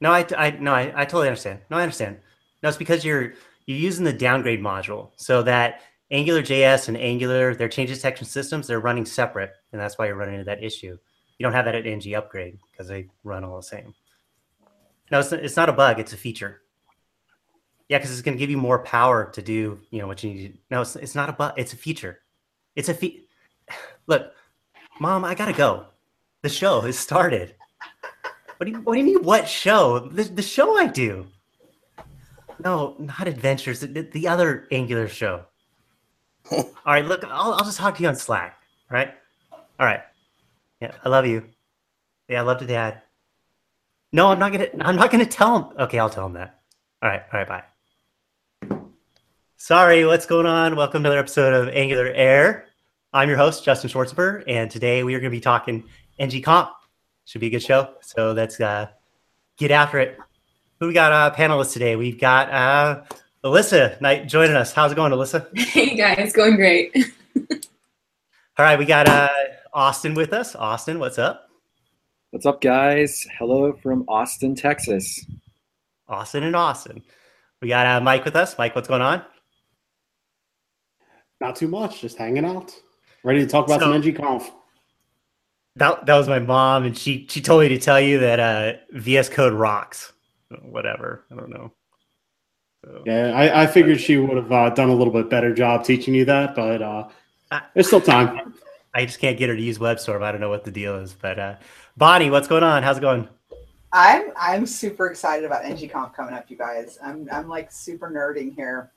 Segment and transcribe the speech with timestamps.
[0.00, 1.60] No, I, I no, I, I totally understand.
[1.70, 2.18] No, I understand.
[2.62, 3.34] No, it's because you're
[3.66, 5.80] you're using the downgrade module so that
[6.10, 10.14] Angular JS and Angular, their change detection systems, they're running separate, and that's why you're
[10.14, 10.96] running into that issue.
[11.38, 13.94] You don't have that at ng upgrade because they run all the same.
[15.10, 16.62] No, it's, it's not a bug; it's a feature.
[17.88, 20.30] Yeah, because it's going to give you more power to do you know what you
[20.30, 20.52] need.
[20.52, 22.20] To, no, it's, it's not a bug; it's a feature.
[22.76, 23.24] It's a fe-
[24.06, 24.32] Look,
[25.00, 25.86] mom, I gotta go.
[26.42, 27.55] The show has started.
[28.56, 29.22] What do you What do you mean?
[29.22, 29.98] What show?
[29.98, 31.26] The, the show I do.
[32.64, 33.80] No, not Adventures.
[33.80, 35.44] The, the other Angular show.
[36.50, 38.58] all right, look, I'll, I'll just talk to you on Slack.
[38.90, 39.12] All right.
[39.78, 40.00] All right.
[40.80, 41.44] Yeah, I love you.
[42.28, 43.02] Yeah, I love to dad.
[44.12, 44.68] No, I'm not gonna.
[44.80, 45.76] I'm not gonna tell him.
[45.80, 46.60] Okay, I'll tell him that.
[47.02, 47.22] All right.
[47.32, 47.48] All right.
[47.48, 47.64] Bye.
[49.58, 50.76] Sorry, what's going on?
[50.76, 52.66] Welcome to another episode of Angular Air.
[53.12, 55.84] I'm your host, Justin Schwartzberg, and today we are going to be talking
[56.18, 56.68] NG Conf.
[57.26, 57.90] Should be a good show.
[58.02, 58.86] So let's uh,
[59.56, 60.16] get after it.
[60.78, 61.96] Who we got uh, panelists today?
[61.96, 63.02] We've got uh,
[63.44, 64.72] Alyssa Nicoll joining us.
[64.72, 65.46] How's it going, Alyssa?
[65.58, 66.96] Hey guys, it's going great.
[68.58, 69.28] All right, we got uh,
[69.74, 70.54] Austin with us.
[70.54, 71.50] Austin, what's up?
[72.30, 73.26] What's up, guys?
[73.38, 75.26] Hello from Austin, Texas.
[76.08, 77.02] Austin and Austin.
[77.60, 78.56] We got uh, Mike with us.
[78.56, 79.22] Mike, what's going on?
[81.40, 82.72] Not too much, just hanging out.
[83.24, 84.48] Ready to talk about So- some NG Conf.
[85.76, 88.72] That that was my mom, and she she told me to tell you that uh,
[88.92, 90.12] VS Code rocks.
[90.62, 91.72] Whatever, I don't know.
[92.84, 95.84] So, Yeah, I, I figured she would have uh, done a little bit better job
[95.84, 97.08] teaching you that, but uh,
[97.74, 98.54] there's still time.
[98.94, 100.22] I just can't get her to use WebStorm.
[100.22, 101.56] I don't know what the deal is, but uh,
[101.96, 102.82] Bonnie, what's going on?
[102.82, 103.28] How's it going?
[103.92, 106.98] I'm I'm super excited about NGConf coming up, you guys.
[107.02, 108.92] I'm I'm like super nerding here.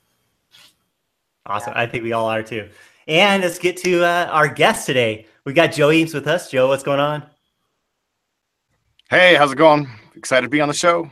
[1.45, 1.73] Awesome.
[1.75, 2.69] I think we all are too.
[3.07, 5.25] And let's get to uh, our guest today.
[5.49, 6.51] We got Joe Eames with us.
[6.51, 7.23] Joe, what's going on?
[9.09, 9.89] Hey, how's it going?
[10.15, 11.09] Excited to be on the show.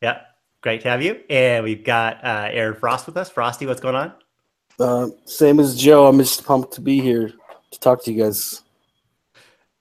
[0.00, 0.20] Yeah,
[0.62, 1.20] great to have you.
[1.28, 3.28] And we've got uh, Aaron Frost with us.
[3.28, 4.14] Frosty, what's going on?
[4.80, 6.06] Uh, same as Joe.
[6.06, 7.30] I'm just pumped to be here
[7.70, 8.62] to talk to you guys.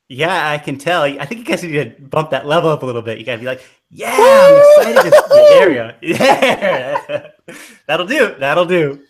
[0.09, 1.03] Yeah, I can tell.
[1.03, 3.17] I think you guys need to bump that level up a little bit.
[3.17, 5.09] You gotta be like, yeah, I'm excited.
[5.09, 5.25] To...
[5.31, 5.91] Yeah, there we go.
[6.01, 7.55] Yeah,
[7.87, 8.35] that'll do.
[8.39, 9.03] That'll do.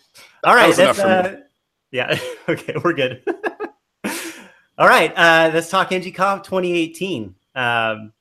[0.44, 0.68] All right.
[0.68, 1.40] was That's, enough for uh,
[1.90, 2.16] yeah.
[2.48, 3.24] Okay, we're good.
[4.78, 5.12] All right.
[5.16, 7.24] Uh, let's talk NGConf 2018.
[7.24, 8.12] Um, I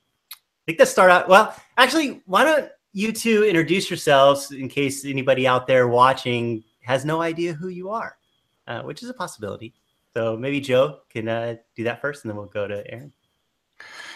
[0.65, 1.29] think let's start out.
[1.29, 7.05] Well, actually, why don't you two introduce yourselves in case anybody out there watching has
[7.05, 8.17] no idea who you are,
[8.65, 9.75] uh, which is a possibility.
[10.15, 13.13] So maybe Joe can uh, do that first, and then we'll go to Aaron.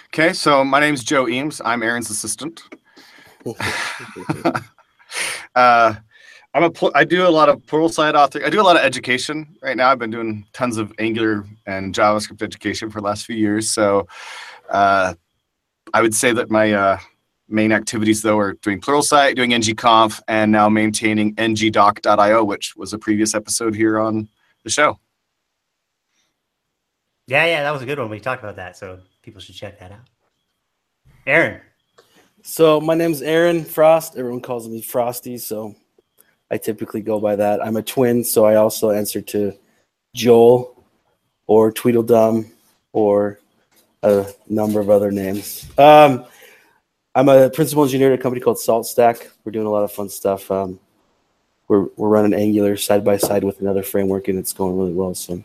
[0.08, 1.62] Okay, so my name's Joe Eames.
[1.64, 2.64] I'm Aaron's assistant.
[5.56, 5.94] uh,
[6.54, 8.46] I'm a pl- I do a lot of Pluralsight author.
[8.46, 9.90] I do a lot of education right now.
[9.90, 13.70] I've been doing tons of Angular and JavaScript education for the last few years.
[13.70, 14.08] So
[14.70, 15.14] uh,
[15.94, 17.00] I would say that my uh,
[17.48, 22.92] main activities though are doing Plural Pluralsight, doing ngconf, and now maintaining ngdoc.io, which was
[22.92, 24.28] a previous episode here on
[24.64, 25.00] the show.
[27.28, 28.10] Yeah, yeah, that was a good one.
[28.10, 30.10] We talked about that, so people should check that out.
[31.26, 31.62] Aaron,
[32.42, 34.18] So my name's Aaron Frost.
[34.18, 35.76] Everyone calls me Frosty, so
[36.52, 37.66] I typically go by that.
[37.66, 39.54] I'm a twin, so I also answer to
[40.14, 40.84] Joel
[41.48, 42.52] or Tweedledum
[42.92, 43.40] or
[44.04, 45.66] a number of other names.
[45.78, 46.26] Um,
[47.16, 49.30] I'm a principal engineer at a company called SaltStack.
[49.46, 50.52] We're doing a lot of fun stuff.
[50.52, 50.80] Um,
[51.70, 55.16] we're we're running Angular side by side with another framework, and it's going really well.
[55.16, 55.44] So.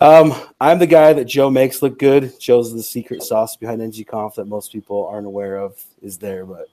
[0.00, 2.38] Um, I'm the guy that Joe makes look good.
[2.40, 6.66] Joe's the secret sauce behind NGConf that most people aren't aware of is there, but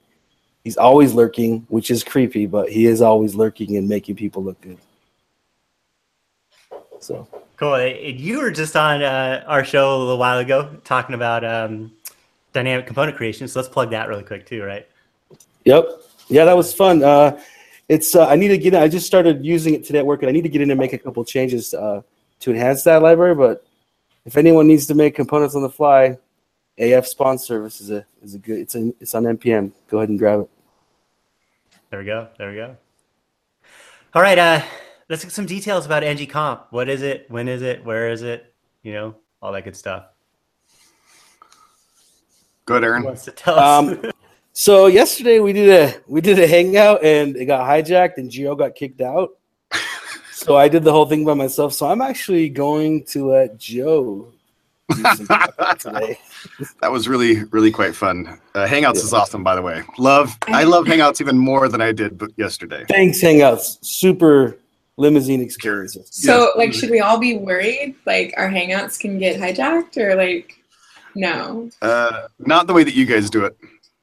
[0.64, 4.60] he's always lurking, which is creepy, but he is always lurking and making people look
[4.60, 4.78] good.
[7.00, 7.26] So
[7.56, 7.74] cool.
[7.74, 11.92] And You were just on uh, our show a little while ago talking about um,
[12.52, 13.48] dynamic component creation.
[13.48, 14.86] So let's plug that really quick too, right?
[15.64, 15.88] Yep.
[16.28, 17.02] Yeah, that was fun.
[17.02, 17.40] Uh,
[17.88, 18.72] it's uh, I need to get.
[18.74, 20.70] In, I just started using it today at work, and I need to get in
[20.70, 22.02] and make a couple changes uh,
[22.38, 23.34] to enhance that library.
[23.34, 23.66] But
[24.24, 26.16] if anyone needs to make components on the fly,
[26.78, 28.60] AF Spawn Service is a is a good.
[28.60, 29.72] It's a, it's on npm.
[29.88, 30.50] Go ahead and grab it.
[31.90, 32.28] There we go.
[32.38, 32.76] There we go.
[34.14, 34.38] All right.
[34.38, 34.62] Uh,
[35.08, 36.60] let's get some details about NG Conf.
[36.70, 37.28] What is it?
[37.28, 37.84] When is it?
[37.84, 38.54] Where is it?
[38.84, 40.04] You know, all that good stuff.
[42.66, 43.02] Good, Who Aaron.
[43.02, 43.88] wants to tell us?
[43.88, 44.12] Um,
[44.52, 48.54] so yesterday we did a we did a hangout and it got hijacked and Joe
[48.54, 49.30] got kicked out.
[50.32, 51.72] so I did the whole thing by myself.
[51.72, 54.32] So I'm actually going to let Joe
[56.80, 58.38] That was really, really quite fun.
[58.54, 59.02] Uh, Hangouts Yeah.
[59.02, 59.82] is awesome, by the way.
[59.98, 62.84] Love, I love Hangouts even more than I did but yesterday.
[62.88, 63.78] Thanks, Hangouts.
[63.82, 64.56] Super
[64.96, 66.08] limousine experiences.
[66.10, 66.50] So, Yes.
[66.56, 67.94] like, should we all be worried?
[68.06, 70.54] Like, our hangouts can get hijacked, or like,
[71.14, 71.70] no?
[71.82, 73.56] Uh, not the way that you guys do it.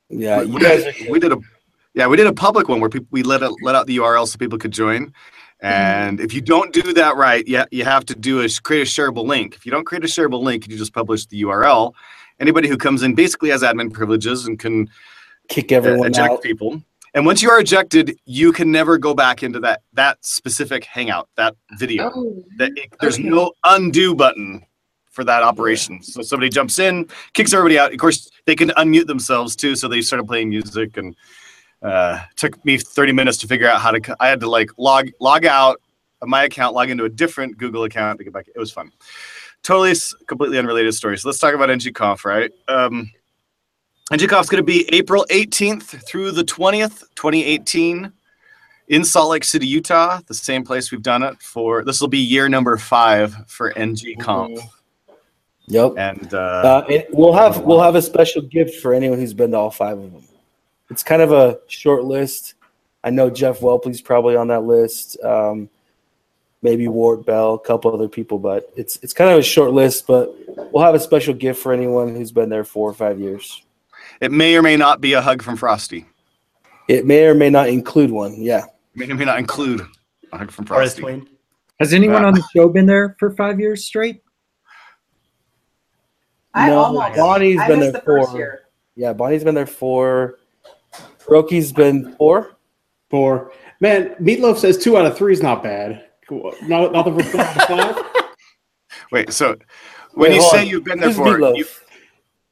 [0.10, 1.38] Yeah, we, you guys are we did a
[1.94, 4.26] yeah we did a public one where people we let it, let out the URL
[4.28, 5.14] so people could join.
[5.64, 5.66] Mm-hmm.
[5.68, 8.86] And if you don't do that right, yeah, you have to do is create a
[8.86, 9.56] shareable link.
[9.56, 11.94] If you don't create a shareable link, you just publish the URL.
[12.40, 14.90] Anybody who comes in basically has admin privileges and can
[15.50, 16.44] kick everyone eject out.
[16.44, 16.82] people.
[17.16, 21.30] And once you are ejected, you can never go back into that that specific hangout,
[21.36, 22.12] that video.
[22.14, 23.28] Oh, That it, there's Okay.
[23.28, 24.64] no undo button
[25.10, 26.04] for that operation.
[26.04, 27.92] So somebody jumps in, kicks everybody out.
[27.92, 29.76] Of course, they can unmute themselves too.
[29.76, 31.16] So they started playing music, and
[31.82, 34.16] uh, took me 30 minutes to figure out how to.
[34.20, 35.82] I had to like log log out
[36.22, 38.48] of my account, log into a different Google account to get back.
[38.54, 38.92] It was fun.
[39.64, 39.94] Totally,
[40.28, 41.18] completely unrelated story.
[41.18, 42.52] So let's talk about NGConf, right?
[42.68, 43.12] Um,
[44.12, 48.12] NGConf is going to be April 18th through the 20th, 2018
[48.88, 51.84] in Salt Lake City, Utah, the same place we've done it for.
[51.84, 54.60] This will be year number five for NGConf.
[55.68, 55.94] Yep.
[55.98, 59.52] And uh, Uh, it, we'll have we'll have a special gift for anyone who's been
[59.52, 60.24] to all five of them.
[60.90, 62.56] It's kind of a short list.
[63.04, 65.22] I know Jeff Whelpley's probably on that list.
[65.24, 65.70] Um,
[66.62, 70.08] maybe Ward Bell, a couple other people, but it's it's kind of a short list.
[70.08, 70.34] But
[70.72, 73.62] we'll have a special gift for anyone who's been there four or five years.
[74.22, 76.06] it may or may not be a hug from Frosty.
[76.88, 78.36] It may or may not include one.
[78.42, 78.66] Yeah.
[78.66, 79.82] It may or may not include
[80.32, 81.22] a hug from Frosty.
[81.80, 84.22] Has anyone Uh, on the show been there for five years straight?
[86.54, 87.16] I No, almost.
[87.18, 88.62] Bonnie's I been there the first for- year.
[88.96, 89.14] Yeah.
[89.14, 90.40] Bonnie's been there four.
[91.30, 92.58] Roki's been four.
[93.10, 93.52] Four.
[93.80, 96.06] Man, Meatloaf says two out of three is not bad.
[96.28, 96.54] Cool.
[96.64, 97.56] Not, nothing for five.
[97.68, 98.06] five?
[99.12, 99.56] Wait, so
[100.14, 100.68] when Wait, you say on.
[100.68, 101.58] you've been there Who's for, Meatloaf?
[101.58, 101.66] you,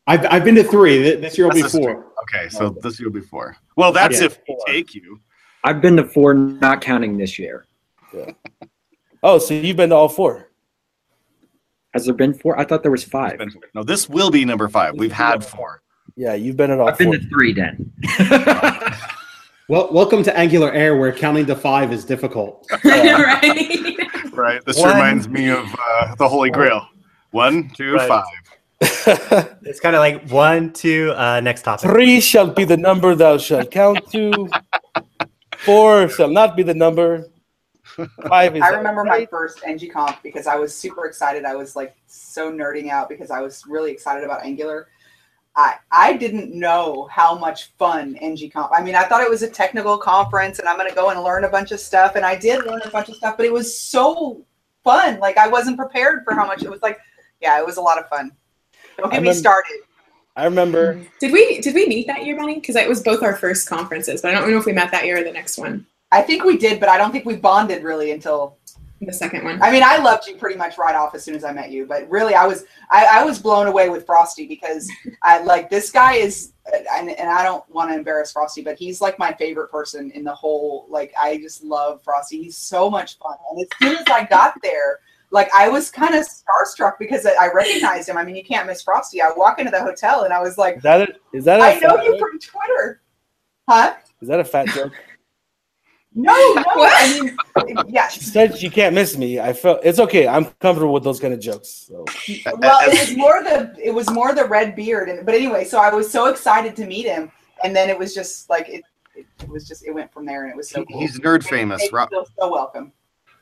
[0.07, 0.99] I've, I've been to three.
[1.15, 2.05] This year will be That's a four.
[2.23, 3.57] okay, so this year will be four.
[3.75, 4.27] Well, that's Yeah.
[4.27, 5.19] if we take you.
[5.63, 7.65] I've been to four, not counting this year.
[9.23, 10.51] Oh, so you've been to all four.
[11.93, 12.59] Has there been four?
[12.59, 13.41] I thought there was five.
[13.73, 14.93] No, this will be number five.
[14.95, 15.81] We've had four.
[16.15, 17.91] Yeah, you've been at all I've been to three then.
[19.67, 22.67] Well, welcome to Angular Air, where counting to five is difficult.
[22.83, 23.97] right.
[24.31, 24.63] Right.
[24.63, 24.93] This One.
[24.93, 26.87] reminds me of uh, the Holy Grail.
[27.31, 28.07] One, two, Right.
[28.07, 28.25] five.
[29.63, 31.89] It's kind of like one, two, uh, next topic.
[31.89, 34.47] Three shall be the number thou shalt count to.
[35.57, 37.25] Four shall not be the number.
[38.27, 38.61] Five is.
[38.61, 39.29] I remember my right.
[39.31, 41.43] first NGConf because I was super excited.
[41.43, 44.89] I was like so nerding out because I was really excited about Angular.
[45.55, 48.69] I I didn't know how much fun NGConf.
[48.73, 51.21] I mean, I thought it was a technical conference and I'm going to go and
[51.23, 53.53] learn a bunch of stuff, and I did learn a bunch of stuff, but it
[53.53, 54.45] was so
[54.83, 55.19] fun.
[55.19, 56.81] Like I wasn't prepared for how much it was.
[56.81, 56.99] Like,
[57.41, 58.31] yeah, it was a lot of fun.
[58.97, 59.81] Don't I get me remember- started.
[60.37, 61.01] I remember.
[61.21, 62.55] Did we did we meet that year, Bonnie?
[62.55, 65.05] Because it was both our first conferences, but I don't know if we met that
[65.05, 67.83] year or the next one, I think we did, but I don't think we bonded
[67.83, 68.57] really until
[69.05, 69.61] the second one.
[69.61, 71.85] I mean, I loved you pretty much right off as soon as I met you,
[71.85, 74.89] but really, I was I, I was blown away with Frosty because
[75.21, 76.53] I like this guy is,
[76.93, 80.23] and, and I don't want to embarrass Frosty, but he's like my favorite person in
[80.23, 80.87] the whole.
[80.89, 82.43] Like, I just love Frosty.
[82.43, 84.99] He's so much fun, and as soon as I got there,
[85.31, 88.17] like I was kind of starstruck because I I recognized him.
[88.17, 89.21] I mean, you can't miss Frosty.
[89.21, 91.63] I walk into the hotel and I was like, Is that a, is that a
[91.63, 92.19] I know fat you joke?
[92.19, 93.01] from Twitter,
[93.67, 93.95] huh?
[94.21, 94.93] Is that a fat joke?
[96.15, 96.63] No, no.
[96.67, 97.19] I
[97.65, 98.07] mean, yeah.
[98.07, 99.39] She said you can't miss me.
[99.39, 100.27] I felt it's okay.
[100.27, 101.69] I'm comfortable with those kind of jokes.
[101.87, 102.05] So
[102.59, 105.79] well it was more the it was more the red beard and but anyway so
[105.79, 107.31] i was so excited to meet him
[107.63, 108.83] and then it was just like it,
[109.15, 111.43] it, it was just it went from there and it was so cool He's nerd
[111.43, 111.81] famous.
[111.81, 112.91] made Rob, so welcome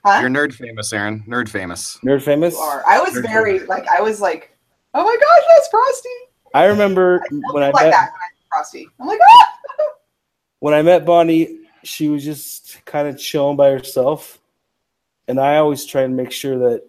[0.05, 1.23] huh you're nerd famous, Aaron.
[1.27, 1.97] Nerd famous.
[2.03, 2.53] nerd famous.
[2.53, 4.55] you are i was Nerd very like i was like
[4.93, 6.09] oh my gosh that's frosty
[6.55, 9.49] I remember I when I like met that when I met frosty i'm like ah!
[10.59, 14.39] when I met Bonnie, she was just kind of chilling by herself.
[15.27, 16.83] And I always try and make sure that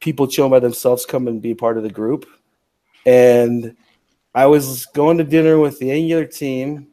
[0.00, 2.26] people chilling by themselves come and be part of the group.
[3.06, 3.76] And
[4.34, 6.88] I was going to dinner with the Angular team,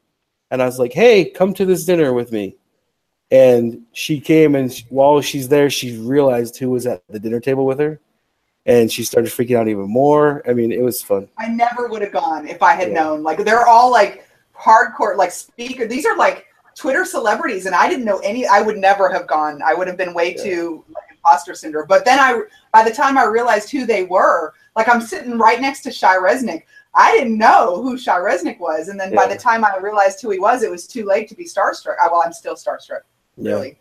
[0.51, 2.55] and I was like, hey, come to this dinner with me.
[3.31, 7.39] And she came, and she- while she's there, she realized who was at the dinner
[7.39, 7.99] table with her.
[8.65, 10.43] And she started freaking out even more.
[10.47, 11.27] I mean, it was fun.
[11.37, 12.93] i never would have gone if i had Yeah.
[13.01, 17.87] known like they're all like hardcore like speaker these are like twitter celebrities and i
[17.89, 19.61] didn't know any i would never have gone.
[19.61, 20.43] I would have been way Yeah.
[20.43, 21.85] too like imposter syndrome.
[21.87, 25.59] But then i by the time i realized who they were like i'm sitting right
[25.61, 26.63] next to Shai Reznik.
[26.93, 28.87] I didn't know who Shai Reznik was.
[28.89, 31.35] And then by the time i realized who he was it was too late to
[31.35, 31.95] be starstruck.
[32.01, 33.01] I, well i'm still starstruck
[33.37, 33.53] Yeah.
[33.53, 33.77] really.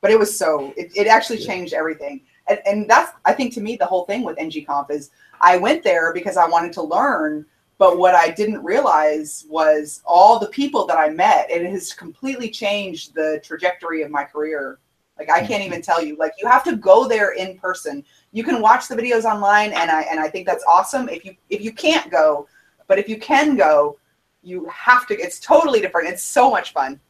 [0.00, 2.22] But it was so it, it actually changed everything.
[2.48, 5.10] And, and that's i think to me the whole thing with NG ngconf is
[5.40, 7.44] i went there because i wanted to learn
[7.78, 11.92] but what i didn't realize was all the people that i met and it has
[11.92, 14.78] completely changed the trajectory of my career
[15.18, 15.62] like i can't mm-hmm.
[15.62, 18.96] even tell you like you have to go there in person you can watch the
[18.96, 22.46] videos online and i and i think that's awesome if you if you can't go
[22.88, 23.98] but if you can go
[24.46, 25.14] You have to.
[25.18, 26.08] It's totally different.
[26.08, 27.00] It's so much fun.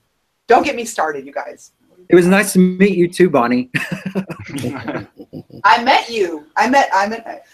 [0.46, 1.72] Don't get me started, you guys.
[2.08, 3.68] It was nice to meet you too, Bonnie.
[5.64, 6.46] I met you.
[6.56, 6.88] I met.
[6.94, 7.46] I met.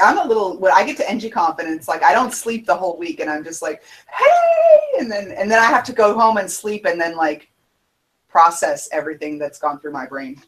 [0.00, 0.58] I'm a little.
[0.58, 3.44] When I get to NG confidence, like I don't sleep the whole week, and I'm
[3.44, 7.00] just like, hey, and then and then I have to go home and sleep, and
[7.00, 7.50] then like
[8.28, 10.40] process everything that's gone through my brain.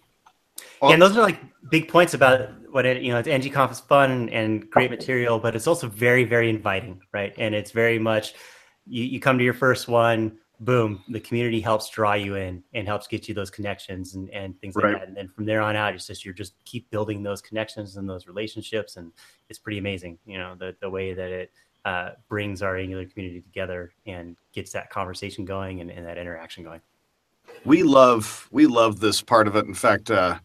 [0.82, 1.40] yeah, and those are like
[1.70, 3.02] big points about what it.
[3.02, 6.48] You know, it's NG Conf is fun and great material, but it's also very, very
[6.48, 7.34] inviting, right?
[7.38, 8.34] And it's very much
[8.86, 12.86] you, you come to your first one boom, the community helps draw you in and
[12.86, 15.08] helps get you those connections and, and things like that.
[15.08, 18.08] And then from there on out, it's just you're just keep building those connections and
[18.08, 19.12] those relationships, and
[19.48, 20.18] it's pretty amazing.
[20.24, 21.52] You know the the way that it
[21.84, 26.62] uh, brings our Angular community together and gets that conversation going and, and that interaction
[26.62, 26.80] going.
[27.64, 29.66] we love we love this part of it.
[29.66, 30.38] In fact, uh,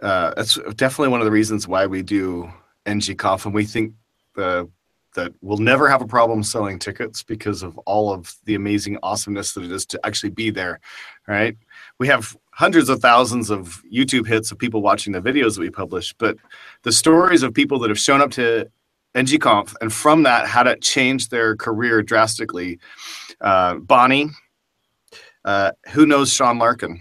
[0.00, 2.50] uh, that's definitely one of the reasons why we do
[2.84, 3.94] NGConf, and we think
[4.34, 4.68] the
[5.16, 9.52] that we'll never have a problem selling tickets because of all of the amazing awesomeness
[9.52, 10.78] that it is to actually be there.
[11.26, 11.56] Right?
[11.98, 15.70] We have hundreds of thousands of YouTube hits of people watching the videos that we
[15.70, 16.36] publish, but
[16.82, 18.70] the stories of people that have shown up to
[19.16, 22.78] NGConf and from that had it change their career drastically.
[23.40, 24.28] Uh, Bonnie,
[25.44, 27.00] uh, who knows Sean Larkin?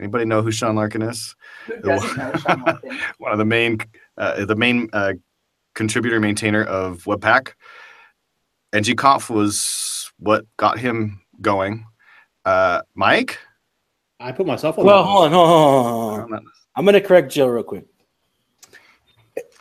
[0.00, 1.36] Anybody know who Sean Larkin is?
[1.66, 2.98] Who doesn't know Sean Larkin?
[3.18, 3.78] One of the main,
[4.16, 5.14] uh, the main uh,
[5.74, 7.52] contributor maintainer of Webpack.
[8.72, 11.86] NGConf was what got him going.
[12.44, 13.38] Uh, Mike,
[14.22, 14.86] I put myself on.
[14.86, 16.46] Well, that hold on, hold on, hold on, hold on.
[16.74, 17.84] I'm going to correct Joe real quick.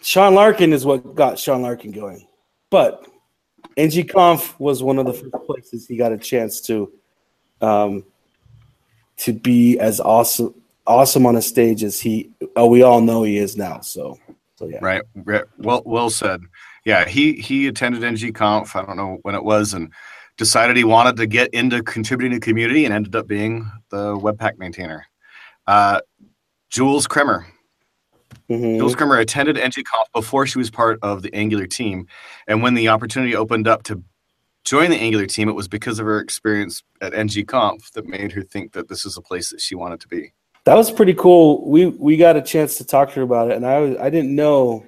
[0.02, 2.28] Sean Larkin is what got Sean Larkin going,
[2.70, 3.06] but
[3.78, 6.92] NGConf was one of the first places he got a chance to,
[7.62, 8.04] um,
[9.18, 10.56] to be as awesome,
[10.88, 12.32] awesome on a stage as he.
[12.56, 13.82] Oh, we all know he is now.
[13.82, 14.20] So,
[14.62, 14.78] so yeah.
[14.82, 15.02] right?
[15.58, 16.42] Well, well said.
[16.86, 18.76] Yeah, he he attended NGConf.
[18.76, 19.92] I don't know when it was, and
[20.38, 24.58] decided he wanted to get into contributing to community, and ended up being the Webpack
[24.58, 25.06] maintainer.
[25.68, 26.02] Uh,
[26.70, 27.46] Jules Kremer.
[28.50, 28.78] Mhm.
[28.78, 32.08] Jules Kremer attended NGConf before she was part of the Angular team,
[32.48, 34.04] and when the opportunity opened up to
[34.64, 38.44] join the Angular team, it was because of her experience at NGConf that made her
[38.44, 40.34] think that this is a place that she wanted to be.
[40.66, 41.68] That was pretty cool.
[41.68, 44.10] We we got a chance to talk to her about it, and I was I
[44.10, 44.86] didn't know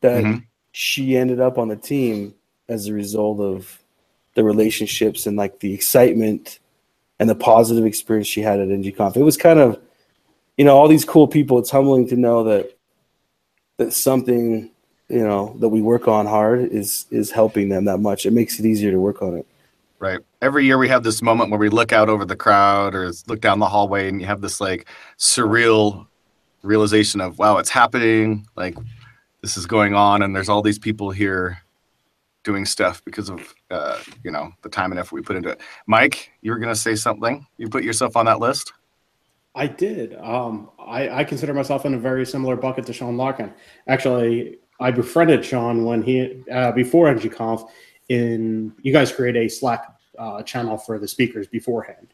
[0.00, 0.44] that Mhm.
[0.72, 2.34] she ended up on the team
[2.68, 3.78] as a result of
[4.34, 6.58] the relationships and like the excitement
[7.18, 9.16] and the positive experience she had at NGConf.
[9.16, 9.78] It was kind of,
[10.56, 11.58] you know, all these cool people.
[11.58, 12.72] It's humbling to know that
[13.76, 14.70] that something
[15.08, 18.26] you know that we work on hard is is helping them that much.
[18.26, 19.46] It makes it easier to work on it.
[19.98, 20.20] Right.
[20.42, 23.40] Every year we have this moment where we look out over the crowd or look
[23.40, 26.06] down the hallway and you have this like surreal
[26.62, 28.76] realization of wow, it's happening, like
[29.42, 31.62] this is going on and there's all these people here
[32.42, 35.60] doing stuff because of uh, you know, the time and effort we put into it.
[35.86, 37.46] Mike, you were going to say something?
[37.58, 38.72] You put yourself on that list?
[39.54, 40.14] I did.
[40.14, 43.52] Um, I, I consider myself in a very similar bucket to Sean Larkin.
[43.88, 47.68] Actually, I befriended Sean when he uh, before NGConf.
[48.08, 49.86] In you guys create a Slack
[50.20, 52.08] uh, channel for the speakers beforehand,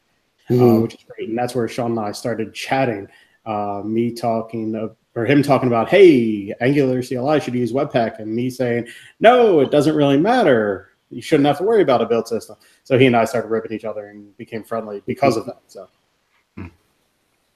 [0.49, 0.81] uh, Mhm.
[0.81, 1.29] which is great.
[1.29, 3.07] And that's where Sean and I started chatting.
[3.45, 8.33] Uh, me talking uh, or him talking about, hey, Angular CLI should use Webpack, and
[8.35, 8.87] me saying,
[9.19, 10.89] no, it doesn't really matter.
[11.09, 12.55] You shouldn't have to worry about a build system.
[12.83, 15.59] So he and I started ripping each other and became friendly because of that.
[15.67, 15.87] So.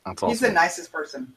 [0.05, 1.33] That's He's the nicest person.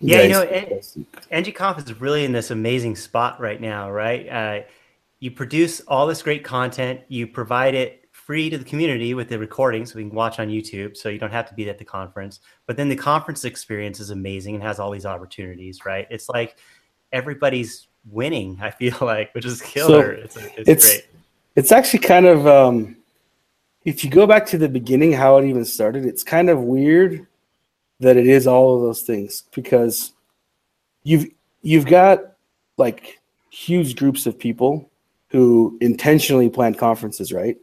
[0.00, 0.96] Yeah, you know, Nice.
[1.30, 4.28] and- NGConf is really in this amazing spot right now, right?
[4.28, 4.60] Uh,
[5.20, 9.38] you produce all this great content, you provide it free to the community with the
[9.38, 11.84] recording so we can watch on YouTube, so you don't have to be at the
[11.84, 12.40] conference.
[12.66, 16.06] But then the conference experience is amazing and has all these opportunities, right?
[16.10, 16.56] It's like
[17.12, 20.12] everybody's winning, I feel like, which is killer.
[20.12, 21.06] it's, it's, it's- great.
[21.56, 22.96] It's actually kind of um,
[23.84, 26.04] if you go back to the beginning, how it even started.
[26.06, 27.26] It's kind of weird
[27.98, 30.12] that it is all of those things because
[31.02, 31.26] you've
[31.62, 32.20] you've got
[32.78, 34.89] like huge groups of people
[35.30, 37.56] who intentionally plan conferences, right?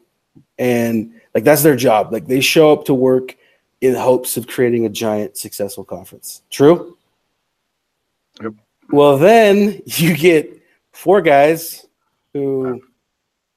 [0.58, 2.12] And like that's their job.
[2.12, 3.36] Like they show up to work
[3.82, 6.42] in hopes of creating a giant successful conference.
[6.50, 6.98] True?
[8.42, 8.54] Yep.
[8.90, 10.62] Well, then you get
[10.94, 11.86] four guys
[12.34, 12.82] who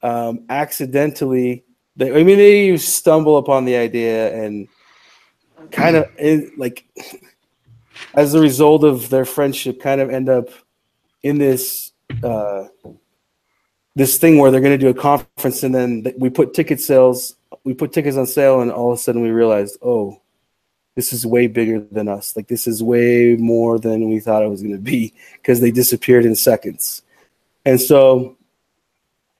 [0.02, 1.64] um, accidentally,
[1.96, 4.68] they, I mean, they stumble upon the idea and
[5.70, 6.86] kind of it, like,
[8.14, 10.48] as a result of their friendship, kind of end up
[11.22, 12.64] in this uh,
[13.94, 17.34] this thing where they're going to do a conference, and then we put ticket sales,
[17.64, 20.20] we put tickets on sale, and all of a sudden we realized, oh,
[20.94, 22.36] this is way bigger than us.
[22.36, 25.70] Like this is way more than we thought it was going to be because they
[25.70, 27.02] disappeared in seconds.
[27.64, 28.36] And so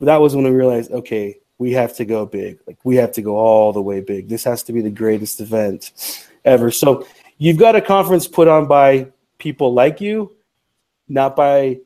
[0.00, 2.59] that was when we realized, okay, we have to go big.
[2.66, 4.28] Like we have to go all the way big.
[4.28, 6.71] This has to be the greatest event ever.
[6.71, 7.07] So
[7.38, 10.35] you've got a conference put on by people like you,
[11.09, 11.80] not by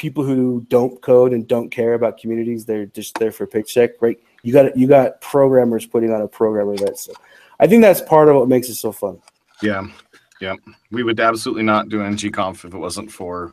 [0.00, 2.64] people who don't code and don't care about communities.
[2.64, 4.18] They're just there for a paycheck, right?
[4.42, 6.98] You got you got programmers putting on a program event.
[6.98, 7.12] So
[7.60, 9.20] I think that's part of what makes it so fun.
[9.62, 9.86] Yeah.
[10.40, 10.54] Yeah.
[10.90, 13.52] We would absolutely not do ngconf if it wasn't for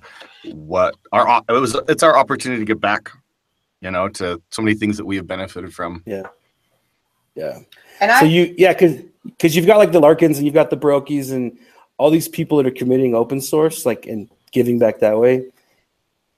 [0.53, 3.11] what our it was it's our opportunity to get back,
[3.81, 6.01] you know, to so many things that we have benefited from.
[6.05, 6.23] Yeah.
[7.35, 7.59] Yeah.
[7.99, 10.69] And I So you yeah, cause because you've got like the Larkins and you've got
[10.69, 11.57] the Brocchis and
[11.97, 15.51] all these people that are committing open source, like and giving back that way.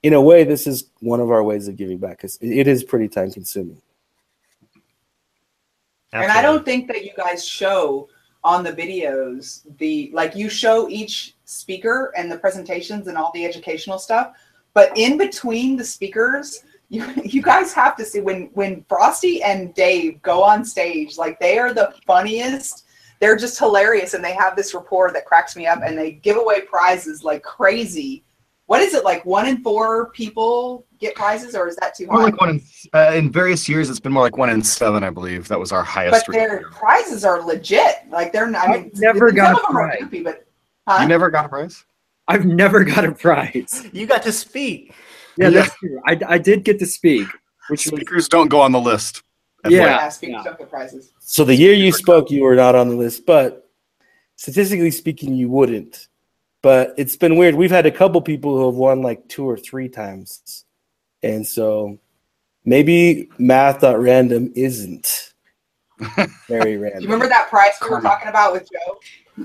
[0.02, 2.84] In a way, this is one of our ways of giving back because it is
[2.84, 3.82] pretty time consuming.
[6.14, 8.08] and I don't think that you guys show
[8.44, 13.46] on the videos the like you show each speaker and the presentations and all the
[13.46, 14.34] educational stuff,
[14.74, 19.74] but in between the speakers, you you guys have to see when when Frosty and
[19.76, 22.86] Dave go on stage, like they are the funniest.
[23.20, 26.38] They're just hilarious and they have this rapport that cracks me up and they give
[26.38, 28.24] away prizes like crazy.
[28.70, 32.18] What is it like one in four people get prizes or is that too More
[32.18, 32.24] high?
[32.26, 32.62] like one in,
[32.94, 33.90] uh, in various years.
[33.90, 35.48] It's been more like one in seven, I believe.
[35.48, 36.28] That was our highest.
[36.28, 37.96] but their prizes are legit.
[38.12, 38.70] Like they're not.
[38.70, 40.00] I mean, I've never some got of a them are prize.
[40.02, 40.46] goofy, but
[40.88, 41.02] huh?
[41.02, 41.84] You never got a prize.
[42.28, 43.88] I've never got a prize.
[43.92, 44.94] You got to speak.
[45.36, 46.00] Yeah, that's true.
[46.06, 47.28] I, I did get to speak,
[47.70, 49.24] which was Speakers don't go on the list.
[49.68, 49.80] Yeah.
[49.80, 50.44] yeah, speakers yeah.
[50.44, 51.12] don't get prizes.
[51.18, 53.68] So the year you spoke, you were not on the list, but
[54.36, 56.09] statistically speaking, you wouldn't.
[56.62, 57.56] But it's been weird.
[57.56, 60.66] We've had a couple people who have won like two or three times.
[61.24, 61.98] And so
[62.66, 65.34] maybe math.random isn't
[66.48, 67.02] very random.
[67.02, 69.00] you remember that prize we were talking about with Joe?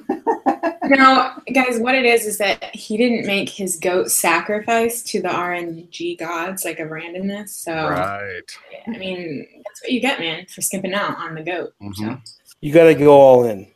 [0.87, 5.29] No, guys, what it is is that he didn't make his goat sacrifice to the
[5.29, 7.49] RNG gods like of randomness.
[7.51, 8.43] So Right.
[8.87, 11.73] I mean, that's what you get, man, for skipping out on the goat.
[11.81, 12.21] Mhm.
[12.61, 13.67] You got to go all in.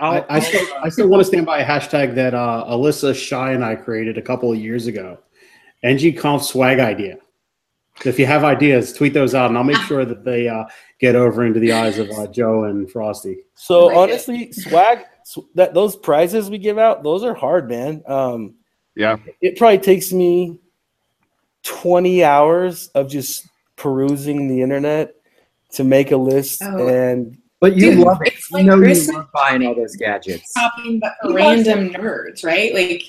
[0.00, 3.52] I, I still, I still want to stand by a hashtag that uh, Alyssa Shai
[3.52, 5.18] and I created a couple of years ago.
[5.84, 7.18] NGConf swag idea.
[8.04, 10.64] If you have ideas, tweet those out, and I'll make sure that they uh,
[11.00, 13.38] get over into the eyes of uh, Joe and Frosty.
[13.54, 13.98] So Like it.
[13.98, 18.02] honestly, swag sw- that those prizes we give out, those are hard, man.
[18.06, 18.54] Um,
[18.94, 19.16] Yeah.
[19.42, 20.58] it probably takes me
[21.64, 25.14] 20 hours of just perusing the internet
[25.72, 26.88] to make a list Oh.
[26.88, 28.32] and but you Dude, love it.
[28.34, 30.52] it's You like know you love buying all those gadgets.
[30.56, 32.72] shopping, but for He random nerds, right?
[32.74, 33.02] Like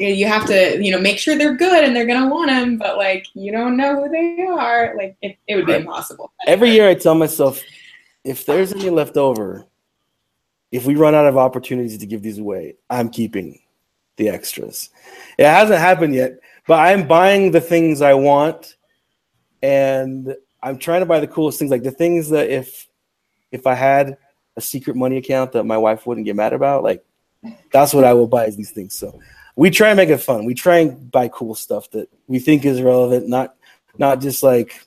[0.00, 2.78] eh, you have to, you know, make sure they're good and they're gonna want them,
[2.78, 4.94] but like you don't know who they are.
[4.96, 5.80] Like it, it would be Right.
[5.82, 6.32] impossible.
[6.46, 7.62] every year I tell myself
[8.24, 9.64] if there's any left over,
[10.70, 13.58] if we run out of opportunities to give these away, I'm keeping
[14.16, 14.90] the extras.
[15.38, 18.76] It hasn't happened yet, but I'm buying the things I want
[19.62, 22.86] and I'm trying to buy the coolest things like the things that if
[23.52, 24.16] if I had
[24.56, 27.04] a secret money account that my wife wouldn't get mad about, like
[27.72, 28.98] that's what I will buy is these things.
[28.98, 29.18] So
[29.56, 30.44] we try and make it fun.
[30.44, 33.54] We try and buy cool stuff that we think is relevant, not
[33.96, 34.86] not just like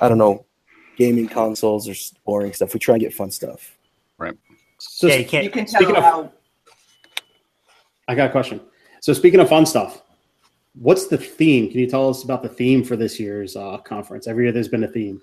[0.00, 0.46] I don't know,
[0.96, 2.74] gaming consoles or boring stuff.
[2.74, 3.76] We try and get fun stuff.
[4.18, 4.36] Right.
[4.78, 5.44] So yeah, you can't.
[5.44, 6.32] You can tell speaking of- how
[8.08, 8.60] I got a question.
[9.00, 10.02] So speaking of fun stuff,
[10.74, 11.70] what's the theme?
[11.70, 14.26] Can you tell us about the theme for this year's uh, conference?
[14.26, 15.22] Every year there's been a theme.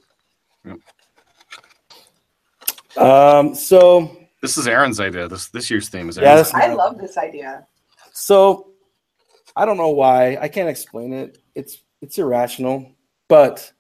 [2.98, 5.28] Um, so This is Aaron's idea.
[5.28, 6.52] This this year's theme is yeah, Aaron's.
[6.52, 7.66] that's I love this idea.
[8.14, 8.72] So
[9.56, 10.38] I don't know why.
[10.38, 11.40] I can't explain it.
[11.56, 12.92] It's it's irrational,
[13.28, 13.72] but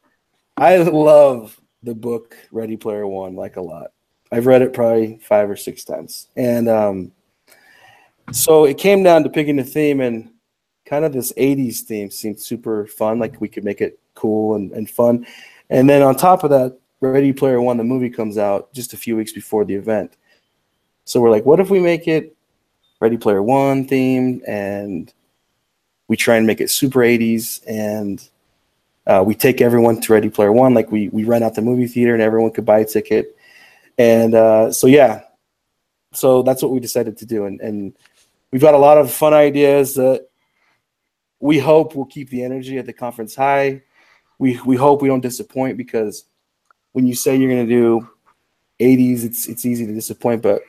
[0.56, 3.92] I love the book Ready Player One like a lot.
[4.32, 7.12] I've read it probably five or six times, and um,
[8.32, 10.32] so it came down to picking a theme, and
[10.86, 13.20] kind of this '80s theme seemed super fun.
[13.20, 15.26] Like we could make it cool and, and fun,
[15.70, 18.98] and then on top of that, Ready Player One, the movie comes out just a
[18.98, 20.18] few weeks before the event.
[21.06, 22.36] So we're like, what if we make it
[23.00, 25.14] Ready Player One themed, and
[26.08, 28.28] we try and make it super 80s, and
[29.06, 30.74] uh, we take everyone to Ready Player One.
[30.74, 33.38] Like we we rent out the movie theater, and everyone could buy a ticket,
[33.98, 35.22] and uh, so yeah,
[36.14, 37.96] so that's what we decided to do, and and
[38.52, 40.28] we've got a lot of fun ideas that
[41.40, 43.84] we hope will keep the energy at the conference high.
[44.40, 46.26] We we hope we don't disappoint because
[46.98, 48.10] when you say you're going to do
[48.80, 50.64] 80s, it's it's easy to disappoint, but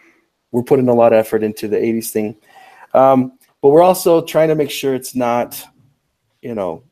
[0.52, 2.36] we're putting a lot of effort into the 80s thing.
[2.92, 5.58] Um, but we're also trying to make sure it's not,
[6.42, 6.82] you know,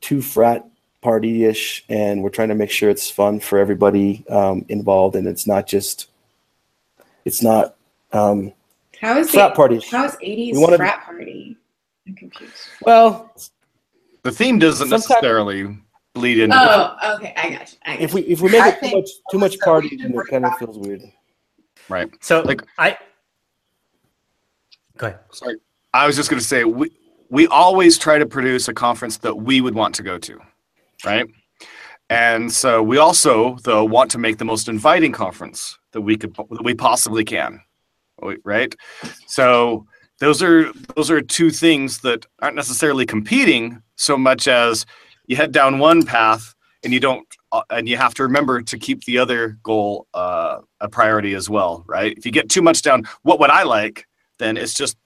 [0.00, 0.66] too frat
[1.00, 1.84] party ish.
[1.88, 5.14] And we're trying to make sure it's fun for everybody um, involved.
[5.14, 6.10] And it's not just,
[7.24, 7.76] it's not
[8.12, 8.52] um,
[9.00, 9.80] How is frat party.
[9.92, 11.56] how is eighties We wanted- frat party?
[12.08, 12.52] I'm confused.
[12.82, 13.32] Well,
[14.24, 15.78] The theme doesn't necessarily
[16.14, 16.56] bleed into.
[16.58, 17.34] Oh, okay.
[17.36, 17.78] I got you.
[17.84, 19.98] I got If we if we make I it too much too much party, should
[20.00, 21.02] then it kind of feels weird.
[21.88, 22.08] right.
[22.20, 22.96] So Like- I
[24.96, 25.20] go ahead.
[25.32, 25.56] Sorry.
[25.92, 26.90] I was just going to say we
[27.30, 30.38] we always try to produce a conference that we would want to go to,
[31.04, 31.26] right?
[32.10, 36.34] And so we also though want to make the most inviting conference that we could
[36.36, 37.60] that we possibly can,
[38.44, 38.74] right?
[39.26, 39.86] So
[40.20, 44.86] those are those are two things that aren't necessarily competing so much as
[45.26, 48.78] you head down one path and you don't uh, and you have to remember to
[48.78, 52.16] keep the other goal uh, a priority as well, right?
[52.16, 54.06] If you get too much down, what would I like?
[54.38, 54.96] Then it's just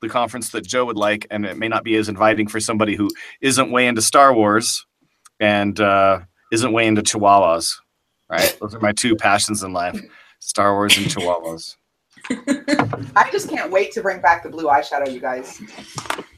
[0.00, 2.94] the conference that Joe would like, and it may not be as inviting for somebody
[2.94, 3.10] who
[3.40, 4.86] isn't way into Star Wars
[5.40, 6.20] and uh,
[6.52, 7.74] isn't way into Chihuahuas.
[8.30, 8.56] Right?
[8.60, 10.00] Those are my two passions in life:
[10.40, 11.76] Star Wars and Chihuahuas.
[12.30, 15.60] I just can't wait to bring back the blue eyeshadow, you guys.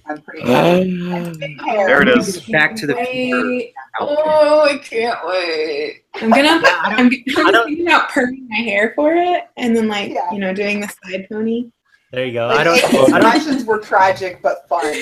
[0.09, 1.57] I'm pretty happy.
[1.67, 2.41] There it is.
[2.47, 3.73] Back to the future.
[4.01, 6.03] Oh, I can't wait.
[6.15, 6.61] I'm gonna.
[6.65, 10.31] I'm, I'm thinking about perming my hair for it, and then like Yeah.
[10.33, 11.71] you know doing the side pony.
[12.13, 12.47] There you go.
[12.49, 12.95] Like, I don't.
[12.95, 13.67] Amy's I don't.
[13.67, 14.95] were tragic but fun.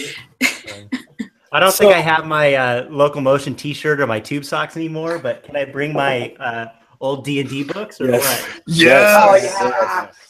[1.53, 4.77] I don't So- think I have my uh, local motion T-shirt or my tube socks
[4.77, 5.19] anymore.
[5.19, 6.67] But can I bring my uh,
[7.01, 8.43] old D and D books or Yes.
[8.43, 8.63] what?
[8.67, 9.53] Yes.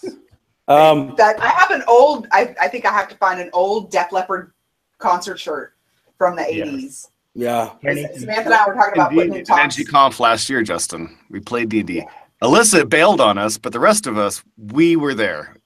[0.03, 0.21] Oh yeah.
[0.69, 2.27] Um, That I have an old.
[2.33, 4.53] I, I think I have to find an old Def Leppard
[4.99, 5.75] concert shirt
[6.17, 7.09] from the 80s.
[7.35, 7.73] yeah.
[7.83, 9.83] Samantha and I were talking about putting in At talks.
[9.89, 12.03] Conf last year, Justin, we played D&D.
[12.43, 15.57] Alyssa bailed on us, but the rest of us, we were there.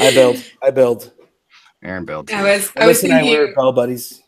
[0.00, 0.44] I build.
[0.62, 1.12] I build.
[1.82, 2.30] Aaron bailed.
[2.30, 2.70] I was.
[2.76, 3.38] I was Alyssa and I thinking.
[3.38, 4.22] were bell buddies.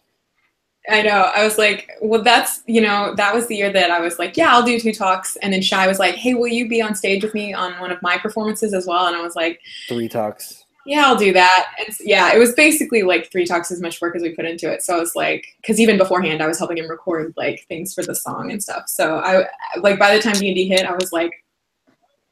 [0.88, 1.31] I know.
[1.35, 4.37] I was like, well, that's, you know, that was the year that I was like,
[4.37, 5.37] yeah, I'll do two talks.
[5.37, 7.90] And then Shai was like, hey, will you be on stage with me on one
[7.90, 9.07] of my performances as well?
[9.07, 10.64] And I was like, Three talks.
[10.87, 11.66] yeah, I'll do that.
[11.79, 14.73] And yeah, it was basically like three talks as much work as we put into
[14.73, 14.83] it.
[14.83, 18.03] So I was like, because even beforehand, I was helping him record like things for
[18.03, 18.85] the song and stuff.
[18.88, 19.45] So I,
[19.81, 21.31] like, by the time D&D hit, I was like,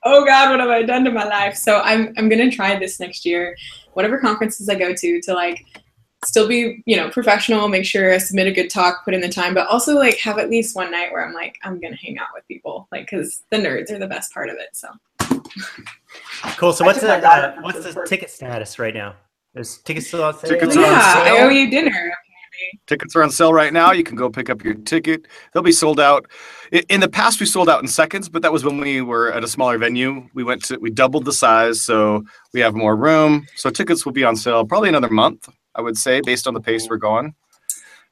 [0.04, 1.54] oh God, what have I done to my life?
[1.54, 3.54] So I'm, I'm going to try this next year,
[3.92, 5.64] whatever conferences I go to, to like,
[6.24, 9.28] still be you know professional make sure i submit a good talk put in the
[9.28, 12.18] time but also like have at least one night where i'm like i'm gonna hang
[12.18, 14.88] out with people like because the nerds are the best part of it so
[16.56, 16.72] Cool.
[16.72, 19.14] So what's the uh, what's the the ticket status right now?
[19.54, 20.50] Is tickets still on sale?
[20.50, 21.36] Tickets are on yeah sale.
[21.36, 22.12] i owe you dinner
[22.88, 23.92] Tickets are on sale right now.
[23.92, 25.26] You can go pick up your ticket.
[25.52, 26.28] They'll be sold out.
[26.88, 29.44] In the past, we sold out in seconds, but that was when we were at
[29.44, 30.28] a smaller venue.
[30.34, 33.46] We went to we doubled the size, so we have more room.
[33.54, 35.48] So tickets will be on sale probably another month,
[35.78, 37.34] I would say, based on the pace we're going.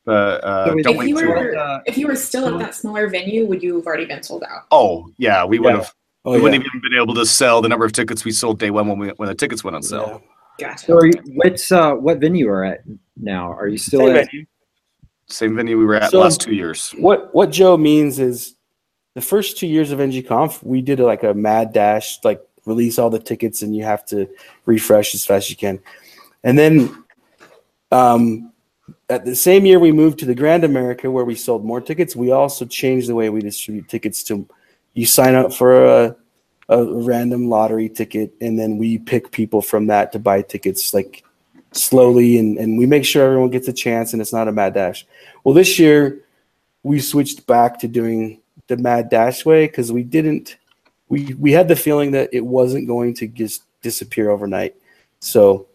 [0.04, 2.58] But uh, So don't if wait you too were Uh, if you were still at
[2.60, 5.76] that smaller venue would you have already been sold out Oh yeah, we would Yeah.
[5.78, 5.94] have.
[6.24, 6.42] Oh, we yeah.
[6.44, 8.86] wouldn't have even been able to sell the number of tickets we sold day one
[8.86, 10.22] when we when the tickets went on sale.
[10.60, 12.82] gotcha So, are you, what's uh, what venue are at
[13.16, 13.50] now?
[13.52, 14.26] Are you still Same at?
[14.30, 14.46] venue.
[15.28, 16.90] Same venue we were at So- last two years.
[16.98, 18.54] What what Joe means is
[19.16, 23.10] the first two years of NGConf, we did like a mad dash, like release all
[23.10, 24.28] the tickets and you have to
[24.66, 25.80] refresh as fast as you can.
[26.44, 27.02] And then
[27.92, 28.52] um,
[29.08, 32.16] at the same year we moved to the Grand America where we sold more tickets,
[32.16, 34.48] we also changed the way we distribute tickets to
[34.94, 36.16] you sign up for a,
[36.68, 41.22] a random lottery ticket and then we pick people from that to buy tickets like
[41.72, 44.74] slowly and, and we make sure everyone gets a chance and it's not a mad
[44.74, 45.06] dash.
[45.44, 46.22] Well, this year
[46.82, 50.56] we switched back to doing the mad dash way because we didn't
[51.08, 54.74] we we had the feeling that it wasn't going to just disappear overnight.
[55.20, 55.66] So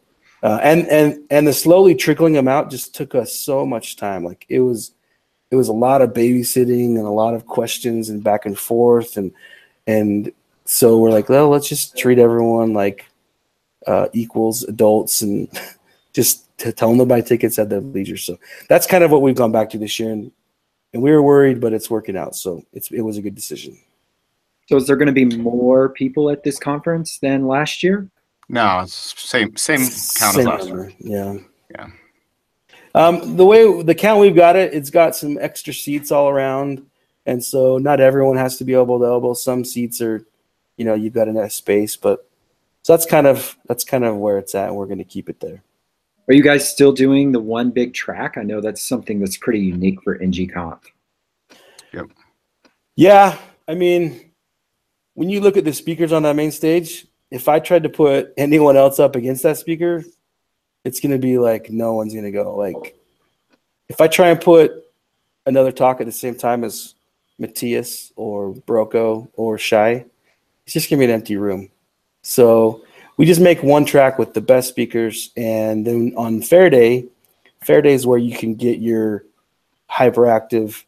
[0.44, 4.24] uh, and and and the slowly trickling them out just took us so much time.
[4.24, 4.92] Like it was
[5.52, 9.18] it was a lot of babysitting and a lot of questions and back and forth
[9.18, 9.32] and
[9.88, 10.32] and
[10.66, 13.06] so we're like, well, let's just treat everyone like
[13.88, 15.50] uh, equals adults and
[16.14, 18.18] just tell them to buy tickets at their leisure.
[18.18, 18.38] So
[18.70, 20.32] that's kind of what we've gone back to this year, and
[20.94, 22.36] and we were worried, but it's working out.
[22.36, 23.78] So it's it was a good decision.
[24.68, 28.10] So, is there going to be more people at this conference than last year?
[28.50, 30.92] No, it's same same count Same as last year.
[31.00, 31.38] Yeah.
[31.72, 31.88] Yeah.
[32.94, 36.86] Um, the way the count we've got it, it's got some extra seats all around,
[37.26, 39.34] and so not everyone has to be elbow to elbow.
[39.34, 40.26] Some seats are,
[40.76, 42.28] you know, you've got enough space, but
[42.84, 45.30] so that's kind of that's kind of where it's at, and we're going to keep
[45.30, 45.64] it there.
[46.28, 48.38] Are you guys still doing the one big track?
[48.38, 50.80] I know that's something that's pretty unique for NG NGConf.
[51.94, 52.06] Yep.
[52.96, 54.32] Yeah, I mean,
[55.14, 58.34] when you look at the speakers on that main stage, if I tried to put
[58.38, 60.04] anyone else up against that speaker,
[60.84, 62.56] it's going to be like no one's going to go.
[62.56, 62.98] Like,
[63.88, 64.72] if I try and put
[65.46, 66.94] another talk at the same time as
[67.40, 70.06] Matthias or Brocchi or Shai,
[70.66, 71.70] it's just going to be an empty room.
[72.22, 72.84] So
[73.18, 77.06] we just make one track with the best speakers, and then on Fair Day,
[77.64, 79.26] Fair Day is where you can get your
[79.90, 80.84] hyperactive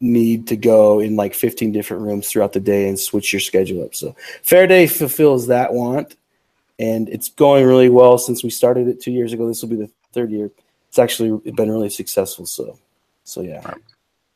[0.00, 3.84] need to go in like 15 different rooms throughout the day and switch your schedule
[3.84, 3.94] up.
[3.94, 6.16] So Fair Day fulfills that want,
[6.78, 9.48] and it's going really well since we started it two years ago.
[9.48, 10.50] This will be the third year.
[10.88, 12.46] It's actually been really successful.
[12.46, 12.78] So,
[13.24, 13.74] so yeah.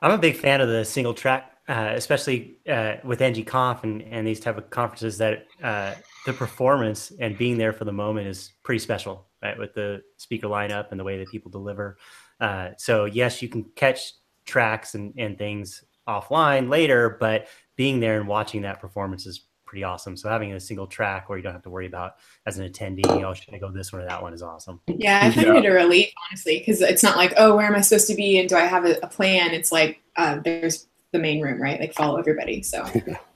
[0.01, 4.03] I'm a big fan of the single track, uh, especially uh, with NG Conf and,
[4.03, 5.95] and these type of conferences that uh,
[6.27, 9.57] the performance and being there for the moment is pretty special, right?
[9.57, 11.99] With the speaker lineup and the way that people deliver.
[12.41, 14.13] Uh, so yes, you can catch
[14.45, 19.85] tracks and, and things offline later, but being there and watching that performance is pretty
[19.85, 20.17] awesome.
[20.17, 23.07] So having a single track where you don't have to worry about as an attendee,
[23.07, 24.81] oh, should I go this one or that one is awesome.
[24.87, 25.57] Yeah, I find Yeah.
[25.57, 28.39] it a relief, honestly, because it's not like, oh, where am I supposed to be
[28.39, 29.53] and do I have a, a plan?
[29.53, 31.81] It's like uh, there's the main room, right?
[31.81, 32.63] Like follow everybody.
[32.63, 32.85] So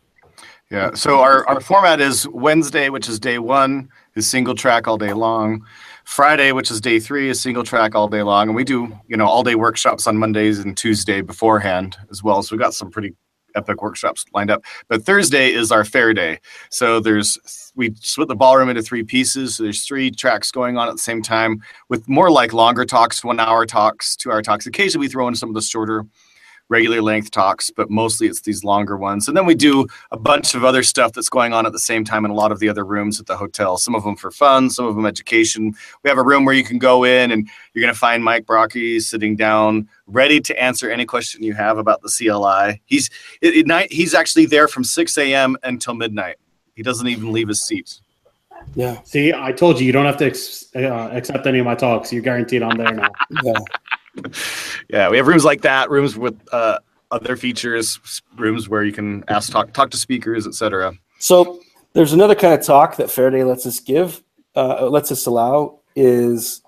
[0.70, 0.94] Yeah.
[0.94, 5.12] So our, our format is Wednesday, which is day one, is single track all day
[5.12, 5.64] long.
[6.06, 8.48] Friday, which is day three, is single track all day long.
[8.48, 12.42] And we do, you know, all day workshops on Mondays and Tuesday beforehand as well.
[12.42, 13.12] So we've got some pretty
[13.56, 14.62] epic workshops lined up.
[14.88, 16.38] But Thursday is our fair day.
[16.70, 19.56] So there's we split the ballroom into three pieces.
[19.56, 23.24] So there's three tracks going on at the same time with more like longer talks,
[23.24, 24.66] one hour talks, two hour talks.
[24.66, 26.06] Occasionally we throw in some of the shorter
[26.68, 29.28] regular length talks, but mostly it's these longer ones.
[29.28, 32.04] And then we do a bunch of other stuff that's going on at the same
[32.04, 33.76] time in a lot of the other rooms at the hotel.
[33.76, 35.74] Some of them for fun, some of them education.
[36.02, 38.46] We have a room where you can go in and you're going to find Mike
[38.46, 42.80] Brocchi sitting down, ready to answer any question you have about the CLI.
[42.86, 43.10] He's
[43.42, 43.92] at at night.
[43.92, 45.56] He's actually there from 6 a.m.
[45.62, 46.36] until midnight.
[46.74, 48.00] He doesn't even leave his seat.
[48.74, 49.00] Yeah.
[49.04, 52.12] See, I told you you don't have to ex- uh, accept any of my talks.
[52.12, 53.10] You're guaranteed on there now.
[53.42, 53.54] Yeah.
[54.88, 56.78] Yeah, we have rooms like that, rooms with uh,
[57.10, 57.98] other features,
[58.36, 60.92] rooms where you can ask, talk, talk to speakers, etc.
[61.18, 61.60] So
[61.92, 64.22] there's another kind of talk that Fair Day lets us give,
[64.54, 66.62] uh, lets us allow is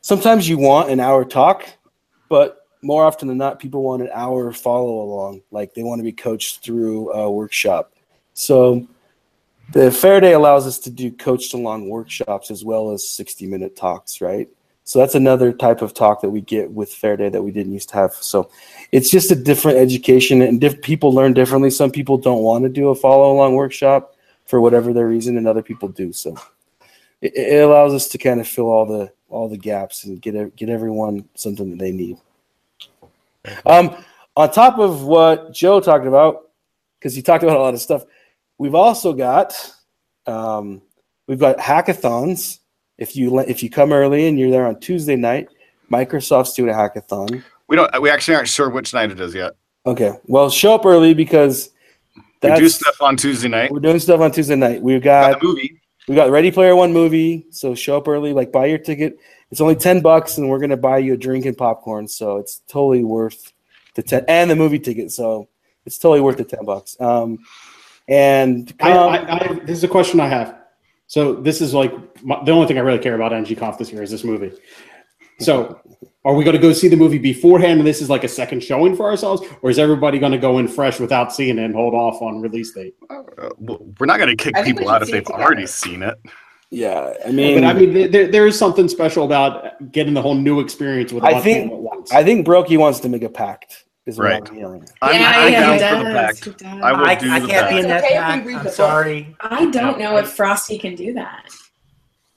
[0.00, 1.66] sometimes you want an hour talk,
[2.28, 5.42] but more often than not, people want an hour follow along.
[5.50, 7.92] Like they want to be coached through a workshop.
[8.34, 8.86] So
[9.72, 13.76] the Fair Day allows us to do coached along workshops as well as 60 minute
[13.76, 14.48] talks, right?
[14.84, 17.72] So that's another type of talk that we get with Fair Day that we didn't
[17.72, 18.12] used to have.
[18.12, 18.50] So
[18.92, 21.70] it's just a different education and diff- people learn differently.
[21.70, 25.48] Some people don't want to do a follow along workshop for whatever their reason and
[25.48, 26.12] other people do.
[26.12, 26.36] So
[27.22, 30.54] it, it allows us to kind of fill all the, all the gaps and get,
[30.54, 32.18] get everyone something that they need.
[33.64, 33.96] Um,
[34.36, 36.50] on top of what Joe talked about,
[36.98, 38.04] because he talked about a lot of stuff,
[38.58, 39.54] we've also got
[40.26, 40.82] um,
[41.26, 42.58] we've got hackathons.
[42.98, 45.48] If you if you come early and you're there on Tuesday night,
[45.90, 47.42] Microsoft's doing a hackathon.
[47.68, 47.90] We don't.
[48.00, 49.54] We actually aren't sure which night it is yet.
[49.86, 51.70] Okay, well, show up early because
[52.16, 53.70] We that's do stuff on Tuesday night.
[53.70, 54.80] we're doing stuff on Tuesday night.
[54.82, 55.80] We've Got got the movie.
[56.08, 58.32] we got Ready Player One movie, so show up early.
[58.32, 59.16] Like buy your ticket.
[59.50, 62.06] It's only ten bucks, and we're gonna buy you a drink and popcorn.
[62.08, 63.52] So it's totally worth
[63.94, 65.10] the ten and the movie ticket.
[65.10, 65.48] So
[65.84, 66.96] it's totally worth the ten bucks.
[67.00, 67.38] Um,
[68.08, 70.60] and I, I, I, this is a question I have.
[71.06, 71.92] So this is like
[72.24, 74.52] my, the only thing I really care about NG Conf this year is this movie.
[75.40, 75.80] So
[76.24, 78.62] are we going to go see the movie beforehand and this is like a second
[78.62, 81.74] showing for ourselves, or is everybody going to go in fresh without seeing it and
[81.74, 82.94] hold off on release date?
[83.10, 83.22] Uh,
[83.58, 85.42] well, we're not going to kick I think we people out if they've together.
[85.42, 86.14] already seen it.
[86.70, 90.34] yeah, I mean, but I mean, there, there is something special about getting the whole
[90.34, 92.12] new experience with a I bunch think- at once.
[92.12, 93.84] I think Brocchi wants to make a pact.
[94.06, 94.46] Is Right.
[94.50, 94.56] I'm.
[94.56, 96.44] I'm, yeah, I'm yeah, down he for the does, pact.
[96.44, 96.82] he does.
[96.82, 97.88] I will I, do I the can't be in pact.
[97.88, 98.46] that It's okay if we pack.
[98.46, 98.72] read I'm the book.
[98.74, 99.36] sorry.
[99.40, 101.50] I don't know if Frosty can do that.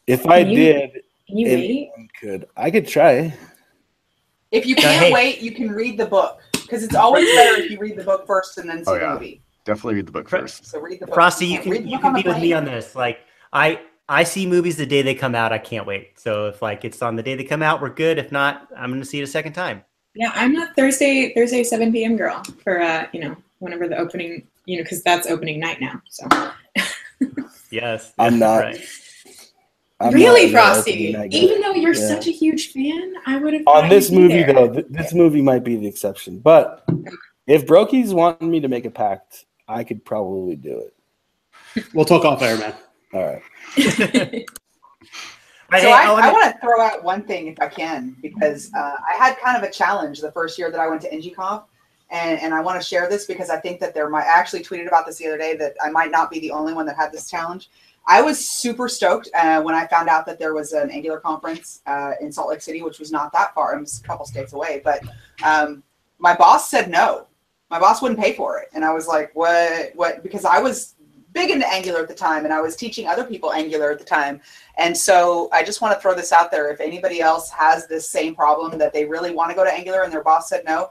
[0.07, 0.91] If I Can you- did,
[1.27, 1.53] Can you wait?
[1.65, 2.47] anyone could.
[2.55, 3.33] I could try.
[4.51, 5.11] If you can't hey.
[5.11, 8.25] wait, you can read the book because it's always better if you read the book
[8.25, 9.41] first and then see Oh, the movie.
[9.65, 10.65] Definitely read the book first.
[10.65, 11.15] So read the book.
[11.15, 12.53] Frosty, you Read can the you book can on the be with me plane.
[12.53, 12.95] on this.
[12.95, 13.19] Like
[13.51, 15.51] I I see movies the day they come out.
[15.51, 16.17] I can't wait.
[16.17, 18.17] So if like it's on the day they come out, we're good.
[18.17, 19.83] If not, I'm going to see it a second time.
[20.17, 22.17] Yeah, I'm a Thursday Thursday 7 p.m.
[22.17, 26.01] girl for uh, you know, whenever the opening, you know, because that's opening night now.
[26.09, 26.27] So
[27.69, 28.57] Yes, I'm not.
[28.63, 28.81] Right.
[29.99, 31.37] I'm really, not Frosty, opening night guy.
[31.37, 32.07] even though you're Yeah.
[32.07, 34.53] such a huge fan, I would have on this movie there.
[34.53, 36.39] though, th- this movie might be the exception.
[36.39, 36.83] But
[37.45, 40.79] if Brocchi's wanting me to make a pact, I could probably do
[41.75, 41.85] it.
[41.93, 42.73] We'll talk off air, man.
[43.13, 43.23] All
[43.77, 44.45] right.
[45.69, 48.15] But So I, I wanna- I want to throw out one thing if I can
[48.21, 51.09] because uh, I had kind of a challenge the first year that I went to
[51.09, 51.63] NGConf,
[52.09, 54.63] and and I want to share this because I think that there might I actually
[54.63, 56.95] tweeted about this the other day that I might not be the only one that
[56.95, 57.69] had this challenge.
[58.09, 61.81] I was super stoked uh, when I found out that there was an Angular conference
[61.85, 64.53] uh, in Salt Lake City, which was not that far; it was a couple states
[64.53, 64.79] away.
[64.81, 65.01] But
[65.43, 65.83] um,
[66.19, 67.27] my boss said no.
[67.69, 69.91] My boss wouldn't pay for it, and I was like, "What?
[69.95, 70.95] What?" Because I was
[71.37, 74.05] big into Angular at the time, and I was teaching other people Angular at the
[74.05, 74.41] time.
[74.77, 76.71] And so I just want to throw this out there.
[76.71, 80.01] If anybody else has this same problem that they really want to go to Angular
[80.01, 80.89] and their boss said no,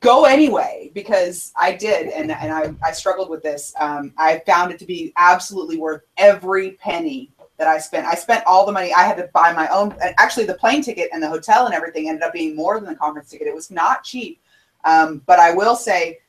[0.00, 3.74] go anyway because I did, and and I, I struggled with this.
[3.78, 8.06] Um, I found it to be absolutely worth every penny that I spent.
[8.06, 8.94] I spent all the money.
[8.94, 9.94] I had to buy my own.
[10.16, 12.96] Actually, the plane ticket and the hotel and everything ended up being more than the
[12.96, 13.48] conference ticket.
[13.48, 14.40] It was not cheap.
[14.84, 16.20] Um, but I will say,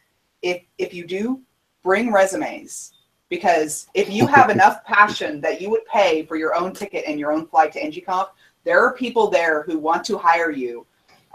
[0.41, 1.41] if if you do
[1.85, 2.93] bring resumes,
[3.29, 7.19] because if you have enough passion that you would pay for your own ticket and
[7.19, 8.29] your own flight to NGConf,
[8.63, 10.85] there are people there who want to hire you.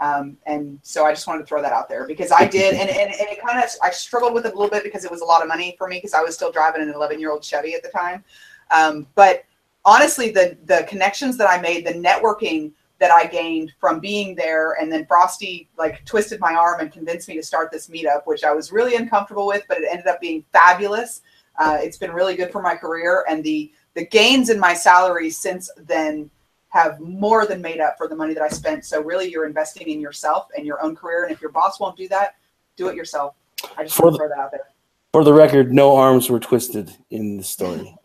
[0.01, 2.89] Um, and so I just wanted to throw that out there because I did, and,
[2.89, 5.21] and, and it kind of I struggled with it a little bit because it was
[5.21, 7.43] a lot of money for me because I was still driving an 11 year old
[7.43, 8.23] Chevy at the time.
[8.71, 9.45] Um, but
[9.85, 14.73] honestly, the the connections that I made, the networking that I gained from being there,
[14.73, 18.43] and then Frosty like twisted my arm and convinced me to start this meetup, which
[18.43, 21.23] I was really uncomfortable with, but it ended up being fabulous.
[21.59, 25.31] Uh, it's been really good for my career, and the the gains in my salary
[25.31, 26.29] since then
[26.69, 28.85] have more than made up for the money that I spent.
[28.85, 31.97] So really, you're investing in yourself and your own career, and if your boss won't
[31.97, 32.35] do that,
[32.77, 33.33] do it yourself.
[33.77, 34.67] I just For want to throw that out there.
[35.11, 37.95] For the record, no arms were twisted in the story.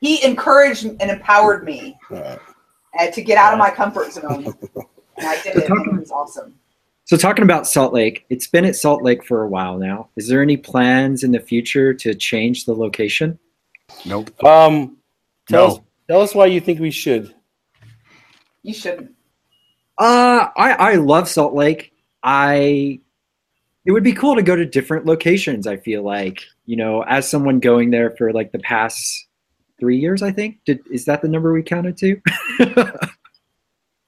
[0.00, 2.40] He encouraged and empowered me right.
[2.98, 4.44] Uh, to get out of my comfort zone,
[5.16, 6.54] and I did it, and it was awesome.
[7.04, 10.08] So talking about Salt Lake, it's been at Salt Lake for a while now.
[10.16, 13.38] Is there any plans in the future to change the location?
[14.06, 14.30] Nope.
[14.44, 14.96] Um,
[15.48, 15.74] tell No.
[15.74, 17.34] us tell us why you think we should.
[18.62, 19.10] You shouldn't.
[19.98, 21.92] Uh, I I love Salt Lake.
[22.22, 23.00] I
[23.84, 25.66] it would be cool to go to different locations.
[25.66, 29.26] I feel like you know, as someone going there for like the past
[29.82, 30.60] three years, I think.
[30.64, 32.20] Did is that the number we counted to?
[32.60, 33.02] it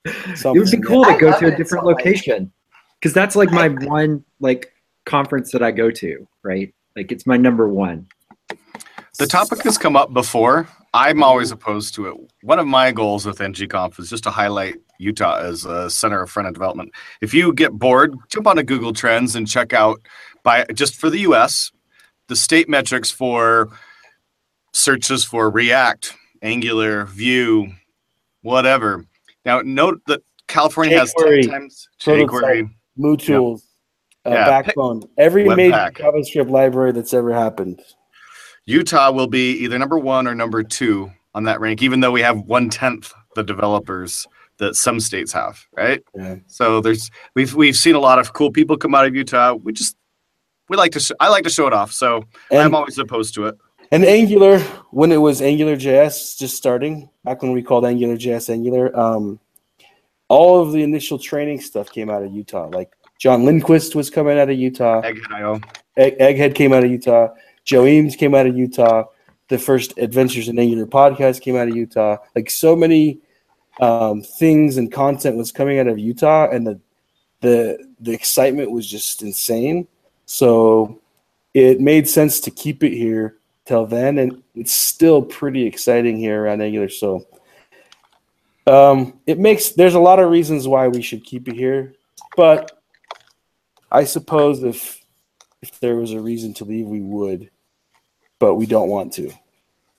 [0.05, 0.83] would be Something.
[0.83, 2.53] cool I to go to a different location
[3.01, 4.73] because that's like my I- one like
[5.05, 6.29] conference that I go to.
[6.45, 8.07] Right, like it's my number one.
[9.19, 10.69] The topic has come up before.
[10.93, 12.15] I'm always opposed to it.
[12.43, 16.31] One of my goals with NGConf is just to highlight Utah as a center of
[16.31, 16.93] front end development.
[17.21, 20.01] If you get bored, jump onto Google Trends and check out
[20.45, 21.73] by just for the US,
[22.29, 23.71] the state metrics for
[24.79, 27.73] searches for React, Angular, Vue,
[28.43, 29.07] whatever.
[29.45, 32.69] Now note that California has 10 times jQuery.
[32.99, 33.63] MooTools,
[34.27, 34.45] uh, Yeah.
[34.47, 35.97] Backbone, every major Webpack.
[35.99, 37.81] JavaScript library that's ever happened.
[38.67, 42.23] Utah will be either number one or number two on that rank, even though we
[42.23, 44.27] have one tenth the developers
[44.59, 46.03] that some states have, right?
[46.15, 46.37] Yeah.
[46.47, 49.55] So there's we've we've seen a lot of cool people come out of Utah.
[49.55, 49.97] We just
[50.69, 53.35] we like to sh- I like to show it off, so And, I'm always opposed
[53.35, 53.59] to it.
[53.91, 54.59] And Angular,
[54.91, 59.39] when it was Angular JS just starting, back when we called Angular JS Angular, um,
[60.29, 62.69] all of the initial training stuff came out of Utah.
[62.69, 65.03] Like John Lindquist was coming out of Utah.
[65.03, 65.61] Egghead.io.
[65.97, 67.29] Egg, Egghead came out of Utah.
[67.65, 69.05] Joe Eames came out of Utah.
[69.49, 72.17] The first Adventures in Angular podcast came out of Utah.
[72.35, 73.21] Like so many
[73.81, 76.81] um, things and content was coming out of Utah, and the
[77.41, 79.87] the the excitement was just insane.
[80.27, 81.01] So
[81.53, 86.43] it made sense to keep it here till then, and it's still pretty exciting here
[86.43, 86.89] around Angular.
[86.89, 87.27] So
[88.67, 91.95] um, it makes there's a lot of reasons why we should keep it here,
[92.37, 92.83] but
[93.91, 95.05] I suppose if
[95.63, 97.51] if there was a reason to leave, we would,
[98.39, 99.31] but we don't want to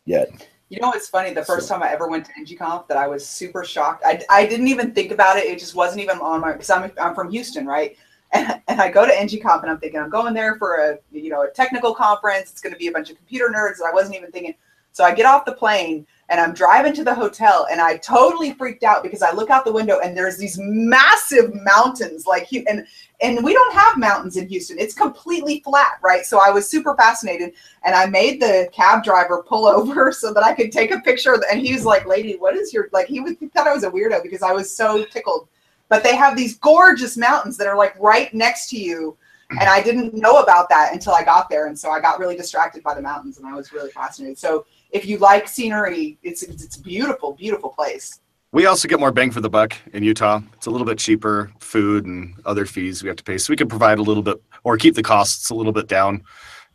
[0.06, 0.30] yet.
[0.70, 1.34] You know what's funny?
[1.34, 4.04] The first time I ever went to NGConf, that I was super shocked.
[4.04, 5.46] I, I didn't even think about it.
[5.46, 7.96] It just wasn't even on my because I'm I'm from Houston, right?
[8.34, 11.30] And, and I go to NGConf and I'm thinking I'm going there for a you
[11.30, 12.52] know a technical conference.
[12.52, 13.80] It's going to be a bunch of computer nerds.
[13.80, 14.56] And I wasn't even thinking.
[14.92, 18.54] So I get off the plane and I'm driving to the hotel and I totally
[18.54, 22.88] freaked out because I look out the window and there's these massive mountains like and
[23.22, 24.80] and we don't have mountains in Houston.
[24.80, 26.26] It's completely flat, right?
[26.26, 30.44] So I was super fascinated and I made the cab driver pull over so that
[30.44, 31.38] I could take a picture.
[31.52, 33.84] And he was like, "Lady, what is your like?" He would he thought I was
[33.84, 35.50] a weirdo because I was so tickled.
[35.90, 39.18] But they have these gorgeous mountains that are like right next to you,
[39.52, 42.36] and I didn't know about that until I got there, and so I got really
[42.36, 44.38] distracted by the mountains, and I was really fascinated.
[44.38, 48.20] So if you like scenery, it's it's, it's a beautiful, beautiful place.
[48.52, 50.42] We also get more bang for the buck in Utah.
[50.54, 53.58] It's a little bit cheaper food and other fees we have to pay, so we
[53.58, 56.24] can provide a little bit or keep the costs a little bit down.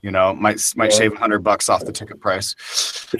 [0.02, 0.98] You know, might might Yeah.
[0.98, 2.54] shave hundred bucks off the ticket price.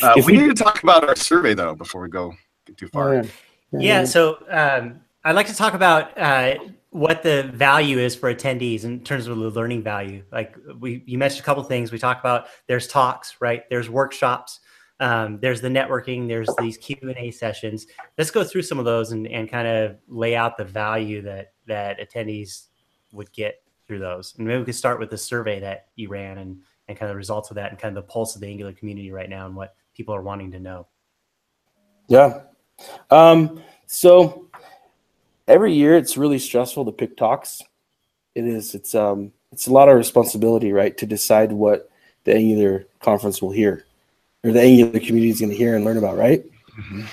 [0.02, 2.34] Uh, we we, need to talk about our survey though before we go
[2.66, 3.16] get too far.
[3.16, 3.24] Oh,
[3.72, 6.54] Yeah, so um, I'd like to talk about uh,
[6.90, 10.24] what the value is for attendees in terms of the learning value.
[10.32, 11.92] Like we, you mentioned a couple things.
[11.92, 13.68] We talked about there's talks, right?
[13.68, 14.60] There's workshops.
[14.98, 16.26] Um, there's the networking.
[16.26, 17.86] There's these Q and A sessions.
[18.18, 21.52] Let's go through some of those and, and kind of lay out the value that
[21.66, 22.66] that attendees
[23.12, 24.34] would get through those.
[24.36, 27.14] And maybe we could start with the survey that you ran and and kind of
[27.14, 29.46] the results of that and kind of the pulse of the Angular community right now
[29.46, 30.88] and what people are wanting to know.
[32.08, 32.40] yeah.
[33.10, 34.49] Um, so
[35.50, 37.62] every year it's really stressful to pick talks.
[38.34, 38.74] It is.
[38.74, 41.90] It's um, it's a lot of responsibility, right, to decide what
[42.24, 43.84] the Angular conference will hear
[44.44, 46.44] or the Angular community is going to hear and learn about, right?
[46.78, 47.06] Mhm.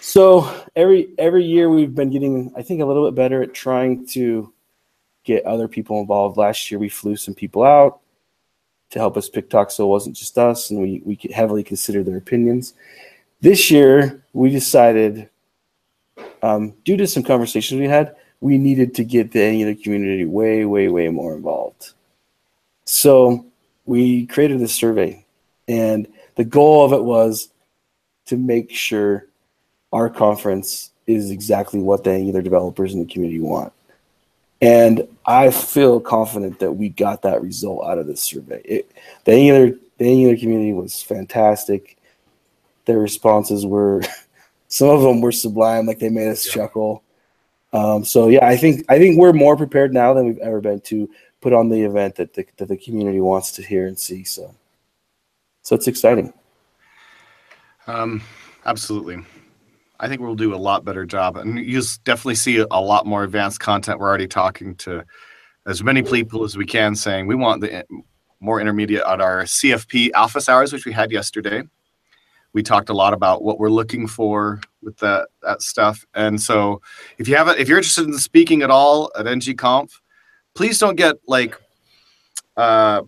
[0.00, 4.06] So every every year we've been getting, I think, a little bit better at trying
[4.08, 4.52] to
[5.24, 6.36] get other people involved.
[6.36, 8.00] Last year we flew some people out
[8.90, 12.04] to help us pick talks, so it wasn't just us, and we we heavily considered
[12.04, 12.74] their opinions.
[13.40, 15.30] This year we decided,
[16.44, 20.66] um, due to some conversations we had, we needed to get the Angular community way,
[20.66, 21.94] way, way more involved.
[22.84, 23.46] So
[23.86, 25.24] we created this survey,
[25.66, 27.48] and the goal of it was
[28.26, 29.26] to make sure
[29.90, 33.72] our conference is exactly what the Angular developers in the community want.
[34.60, 38.60] And I feel confident that we got that result out of this survey.
[38.66, 38.90] It,
[39.24, 41.96] the Angular the Angular community was fantastic.
[42.84, 44.02] Their responses were
[44.74, 47.04] some of them were sublime, like they made us chuckle.
[47.72, 50.80] Um, so yeah, I think I think we're more prepared now than we've ever been
[50.80, 51.08] to
[51.40, 54.24] put on the event that the, that the community wants to hear and see.
[54.24, 54.52] So,
[55.62, 56.32] so it's exciting.
[57.86, 58.20] Um,
[58.66, 59.18] absolutely.
[60.00, 63.22] I think we'll do a lot better job, and you definitely see a lot more
[63.22, 64.00] advanced content.
[64.00, 65.04] We're already talking to
[65.68, 67.84] as many people as we can, saying we want the
[68.40, 71.62] more intermediate at our CFP Alphas hours, which we had yesterday.
[72.54, 76.80] We talked a lot about what we're looking for with that that stuff, and so
[77.18, 79.90] if you have a, if you're interested in speaking at all at NGConf,
[80.54, 81.60] please don't get like
[82.56, 83.02] uh,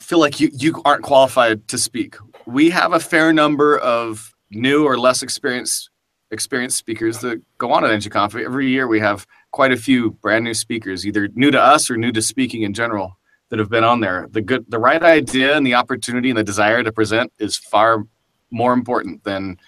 [0.00, 2.16] feel like you you aren't qualified to speak.
[2.46, 5.90] We have a fair number of new or less experienced
[6.32, 8.44] experienced speakers that go on at NGConf.
[8.44, 11.96] Every year we have quite a few brand new speakers, either new to us or
[11.96, 13.16] new to speaking in general,
[13.50, 14.28] that have been on there.
[14.30, 18.04] The good, the right idea and the opportunity and the desire to present is far
[18.50, 19.58] more important than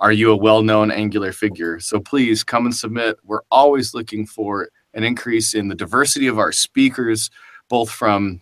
[0.00, 1.78] are you a well-known Angular figure.
[1.80, 3.16] So please come and submit.
[3.24, 7.30] We're always looking for an increase in the diversity of our speakers,
[7.68, 8.40] both from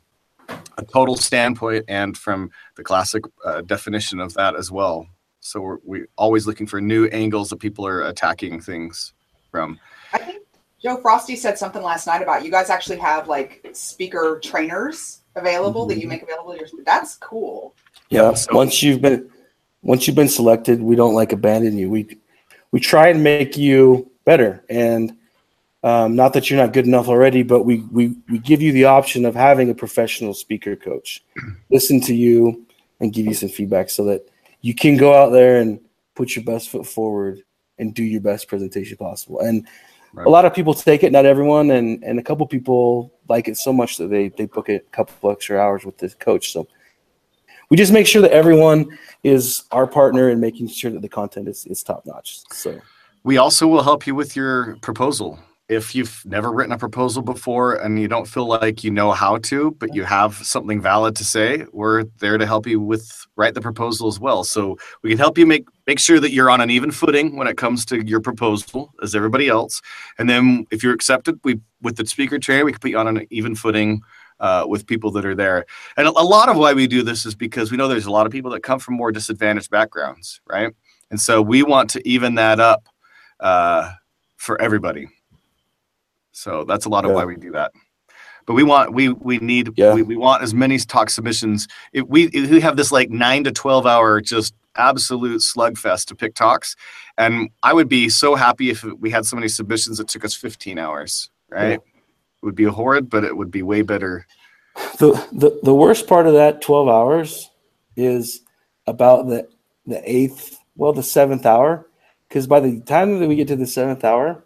[0.79, 5.07] a total standpoint and from the classic uh, definition of that as well.
[5.41, 9.13] So we're we always looking for new angles that people are attacking things
[9.51, 9.79] from.
[10.13, 10.45] I think
[10.81, 15.87] Joe Frosty said something last night about you guys actually have like speaker trainers available
[15.87, 16.53] that you make available.
[16.53, 17.75] To your, that's cool.
[18.09, 18.35] Yeah.
[18.35, 19.32] So- once you've been
[19.83, 21.91] once you've been selected, we don't like abandon you.
[21.91, 22.19] We
[22.71, 24.65] we try and make you better.
[24.71, 25.17] And
[25.85, 28.85] um, not that you're not good enough already, but we, we we give you the
[28.85, 31.25] option of having a professional speaker coach
[31.71, 32.65] listen to you
[33.01, 34.29] and give you some feedback so that
[34.61, 35.81] you can go out there and
[36.15, 37.43] put your best foot forward
[37.79, 39.41] and do your best presentation possible.
[39.41, 39.67] And
[40.15, 40.27] Right.
[40.27, 43.57] a lot of people take it, not everyone, and and a couple people like it
[43.57, 46.53] so much that they they book it a couple extra hours with this coach.
[46.53, 46.69] So
[47.73, 48.87] we just make sure that everyone
[49.25, 52.41] is our partner in making sure that the content is, is top notch.
[52.51, 52.79] So
[53.25, 55.39] We also will help you with your proposal.
[55.71, 59.39] If you've never written a proposal before and you don't feel like you know how
[59.39, 63.55] to, but you have something valid to say, we're there to help you with write
[63.55, 64.45] the proposal as well.
[64.45, 67.47] So we can help you make make sure that you're on an even footing when
[67.47, 69.81] it comes to your proposal as everybody else.
[70.19, 73.09] And then if you're accepted, we with the speaker chair, we can put you on
[73.09, 74.03] an even footing
[74.43, 75.65] uh, with people that are there.
[75.97, 78.11] And a, a lot of why we do this is because we know there's a
[78.11, 80.75] lot of people that come from more disadvantaged backgrounds, right?
[81.11, 82.89] And so we want to even that up
[83.41, 83.93] uh,
[84.37, 85.09] for everybody.
[86.33, 87.17] So that's a lot of Yeah.
[87.17, 87.73] why we do that.
[88.47, 89.95] But we want we we need Yeah.
[89.95, 91.69] we, we want as many talk submissions.
[91.93, 96.17] If we if we have this like nine to twelve hour just absolute slugfest to
[96.17, 96.75] pick talks,
[97.17, 100.35] and I would be so happy if we had so many submissions that took us
[100.35, 101.31] fifteen hours.
[101.49, 101.79] Right?
[101.85, 101.92] Yeah.
[102.43, 104.27] Would be horrid, but it would be way better.
[104.99, 107.51] the, the the worst part of that 12 hours
[107.97, 108.41] is
[108.87, 109.49] about the
[109.87, 111.87] the eighth, well, the seventh hour.
[112.29, 114.43] Because by the time that we get to the seventh hour,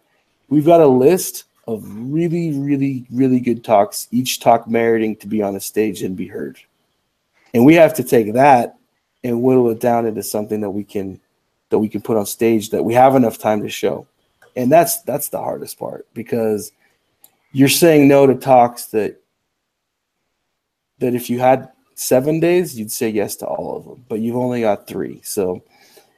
[0.49, 5.41] we've got a list of really, really, really good talks, each talk meriting to be
[5.41, 6.57] on a stage and be heard.
[7.53, 8.77] And we have to take that
[9.23, 11.19] and whittle it down into something that we can
[11.69, 14.07] that we can put on stage that we have enough time to show.
[14.55, 16.71] And that's that's the hardest part because
[17.57, 19.19] you're saying no to talks that
[20.99, 24.35] that if you had seven days, you'd say yes to all of them, but you've
[24.35, 25.21] only got three.
[25.23, 25.63] So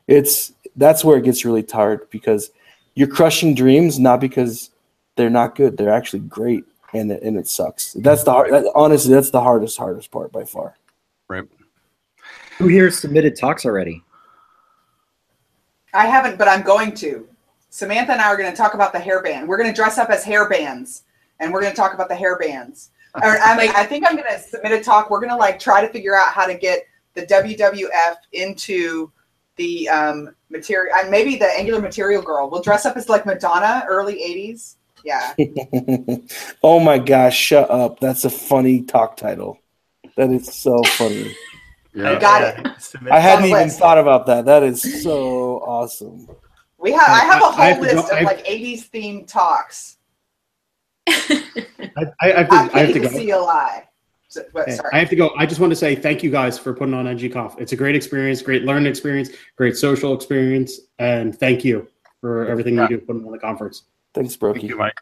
[0.06, 2.52] it's that's where it gets really tired because
[2.94, 4.72] you're crushing dreams not because
[5.16, 7.94] they're not good; they're actually great, and it, and it sucks.
[7.94, 8.52] That's the hard.
[8.52, 10.76] That, honestly, that's the hardest hardest part by far.
[11.30, 11.46] Right?
[12.58, 14.04] Who here submitted talks already?
[15.94, 17.30] I haven't, but I'm going to.
[17.70, 19.48] Samantha and I are going to talk about the hairband.
[19.48, 21.04] We're going to dress up as hairbands,
[21.40, 22.90] and we're going to talk about the hairbands.
[23.16, 25.10] Or, I mean, I think I'm going to submit a talk.
[25.10, 26.86] We're going to like try to figure out how to get
[27.16, 29.12] the WWF into
[29.56, 32.50] the um, material, and maybe the Angular Material Girl.
[32.50, 35.34] We'll dress up as like Madonna, early '80s, Yeah.
[36.64, 38.00] oh my gosh, shut up.
[38.00, 39.60] That's a funny talk title.
[40.16, 41.36] That is so funny.
[41.94, 42.20] Yeah.
[42.20, 42.68] Got it.
[43.12, 43.80] I hadn't even list.
[43.80, 44.46] thought about that.
[44.46, 46.30] That is so awesome.
[46.78, 47.10] We have.
[47.10, 49.98] I have a whole have list go- of I- like '80s themed talks.
[51.10, 53.10] I, I, I have to, I'm I have to go.
[53.10, 53.84] CLI.
[54.28, 54.90] So, but, sorry.
[54.94, 55.32] I have to go.
[55.38, 57.60] I just want to say thank you guys for putting on NGConf.
[57.60, 61.88] It's a great experience, great learning experience, great social experience, and thank you
[62.22, 62.84] for everything Yeah.
[62.84, 63.84] you do putting on the conference.
[64.14, 64.70] Thanks, Thank Brocchi.
[64.70, 64.94] you, Mike.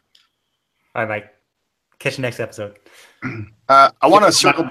[0.94, 1.34] All right, Mike.
[1.98, 2.76] Catch you next episode.
[3.68, 4.66] Uh, I want to circle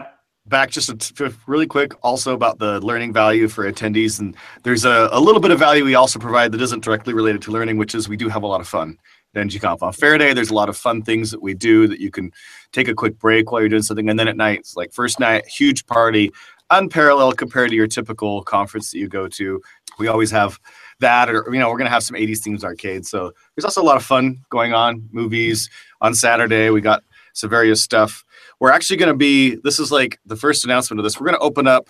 [0.47, 4.85] back just a t- really quick also about the learning value for attendees and there's
[4.85, 7.77] a, a little bit of value we also provide that isn't directly related to learning
[7.77, 8.97] which is we do have a lot of fun
[9.35, 11.99] at ngconf on fair day there's a lot of fun things that we do that
[11.99, 12.31] you can
[12.71, 14.09] take a quick break while you're doing something.
[14.09, 16.31] And then at night it's like first night huge party
[16.69, 19.61] unparalleled compared to your typical conference that you go to.
[19.99, 20.59] We always have
[20.99, 23.05] that or you know we're going to have some 80s themes arcade.
[23.05, 25.69] So there's also a lot of fun going on movies.
[26.01, 27.03] On saturday we got
[27.33, 28.23] some various stuff.
[28.59, 31.19] We're actually going to be this is like the first announcement of this.
[31.19, 31.89] We're going to open up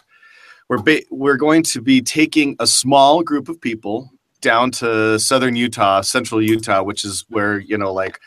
[0.69, 4.11] we're ba- we're going to be taking a small group of people
[4.41, 8.19] down to southern utah central utah which is where you know like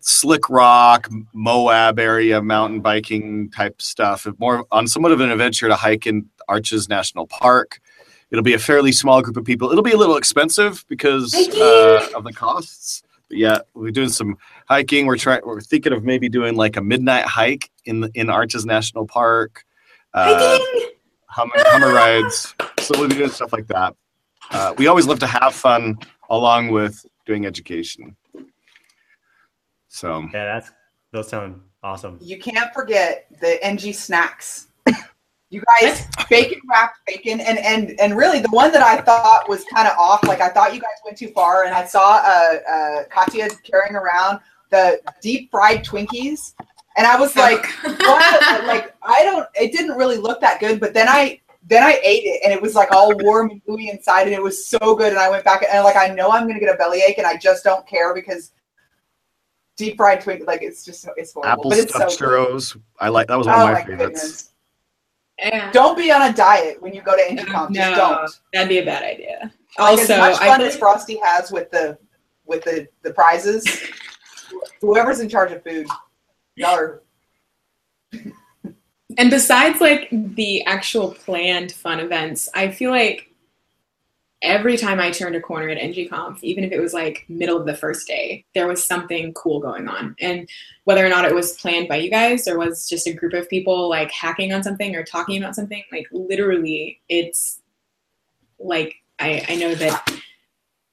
[0.00, 4.26] slick rock moab area mountain biking type stuff.
[4.38, 7.80] More on somewhat of an adventure to hike in arches national park.
[8.30, 9.70] It'll be a fairly small group of people.
[9.70, 13.02] It'll be a little expensive because uh, of the costs.
[13.28, 14.36] But yeah we're doing some
[14.68, 15.06] hiking.
[15.06, 18.66] We're trying we're thinking of maybe doing like a midnight hike in the, in arches
[18.66, 19.64] national park.
[20.12, 20.90] Uh, Hiking!
[21.26, 22.54] hummer, hummer rides.
[22.80, 23.94] So we'll be doing stuff like that
[24.50, 25.98] uh, we always love to have fun
[26.28, 28.16] along with doing education
[29.90, 30.70] so Yeah, that's
[31.12, 32.16] those sound awesome.
[32.20, 34.68] You can't forget the NG snacks.
[35.52, 39.64] You guys, bacon wrapped bacon, and and and really the one that I thought was
[39.64, 40.22] kind of off.
[40.22, 43.96] Like I thought you guys went too far, and I saw uh, uh, Katya carrying
[43.96, 44.38] around
[44.70, 46.54] the deep fried Twinkies,
[46.96, 48.64] and I was like, what?
[48.68, 49.44] like I don't.
[49.56, 52.60] It didn't really look that good, but then I then I ate it, and it
[52.60, 55.08] was like all warm and gooey inside, and it was so good.
[55.10, 57.36] And I went back and like I know I'm gonna get a bellyache, and I
[57.36, 58.52] just don't care because
[59.76, 62.18] deep fried Twinkie, like it's just it's horrible, apple but it's so stuffed
[62.72, 62.82] good.
[63.00, 64.46] i like that was one Oh of my, my favorites goodness!
[65.38, 65.70] Yeah.
[65.72, 67.70] Don't be on a diet when you go to NGConf.
[67.70, 68.30] no, Just don't.
[68.52, 69.50] that'd be a bad idea.
[69.78, 71.96] Like, Also, as much I fun as Frosty has with the
[72.44, 73.66] with the the prizes,
[74.82, 75.86] whoever's in charge of food,
[76.56, 77.02] y'all are
[79.18, 83.30] And besides like the actual planned fun events, I feel like
[84.42, 87.66] every time I turned a corner at NGConf, even if it was like middle of
[87.66, 90.16] the first day, there was something cool going on.
[90.20, 90.48] And
[90.84, 93.48] whether or not it was planned by you guys or was just a group of
[93.48, 97.60] people like hacking on something or talking about something, like literally it's
[98.58, 100.10] like I, I know that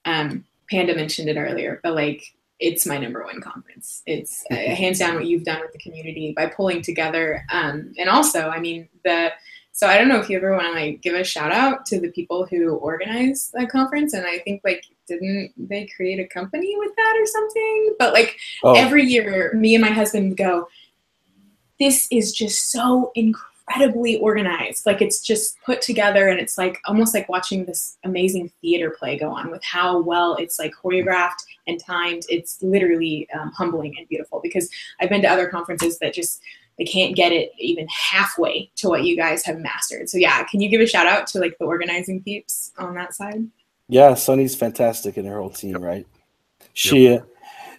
[0.05, 2.23] um, Panda mentioned it earlier, but like
[2.59, 4.01] it's my number one conference.
[4.05, 7.45] It's uh, hands down what you've done with the community by pulling together.
[7.51, 9.31] Um, and also, I mean, the
[9.77, 11.99] so I don't know if you ever want to like give a shout out to
[11.99, 14.13] the people who organized that conference.
[14.13, 17.95] And I think like didn't they create a company with that or something?
[17.99, 20.67] But like Oh, every year, me and my husband go,
[21.79, 24.87] this is just so incredibly organized.
[24.87, 29.15] Like it's just put together and it's like almost like watching this amazing theater play
[29.15, 32.23] go on with how well it's like choreographed and timed.
[32.29, 36.41] It's literally um, humbling and beautiful because I've been to other conferences that just
[36.77, 40.09] they can't get it even halfway to what you guys have mastered.
[40.09, 43.15] So yeah, can you give a shout out to like the organizing peeps on that
[43.15, 43.47] side?
[43.87, 46.05] yeah, Sunny's fantastic and her whole team, right?
[46.73, 47.21] She, uh,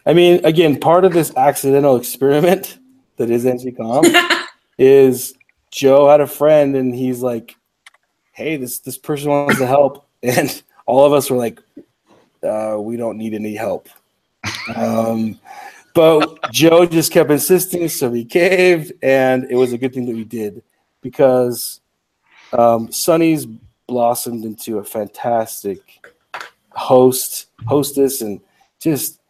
[0.07, 2.79] I mean, again, part of this accidental experiment
[3.17, 4.45] that is NGConf
[4.79, 5.35] is
[5.71, 7.55] Joe had a friend and he's like,
[8.33, 11.61] "Hey, this this person wants to help," and all of us were like,
[12.43, 13.89] uh, "We don't need any help."
[14.77, 15.41] Um,
[15.95, 20.15] but Joe just kept insisting, so we caved, and it was a good thing that
[20.15, 20.63] we did
[21.01, 21.81] because
[22.53, 23.47] um, Sunny's
[23.87, 25.81] blossomed into a fantastic
[26.71, 28.41] host, hostess, and
[28.79, 29.21] just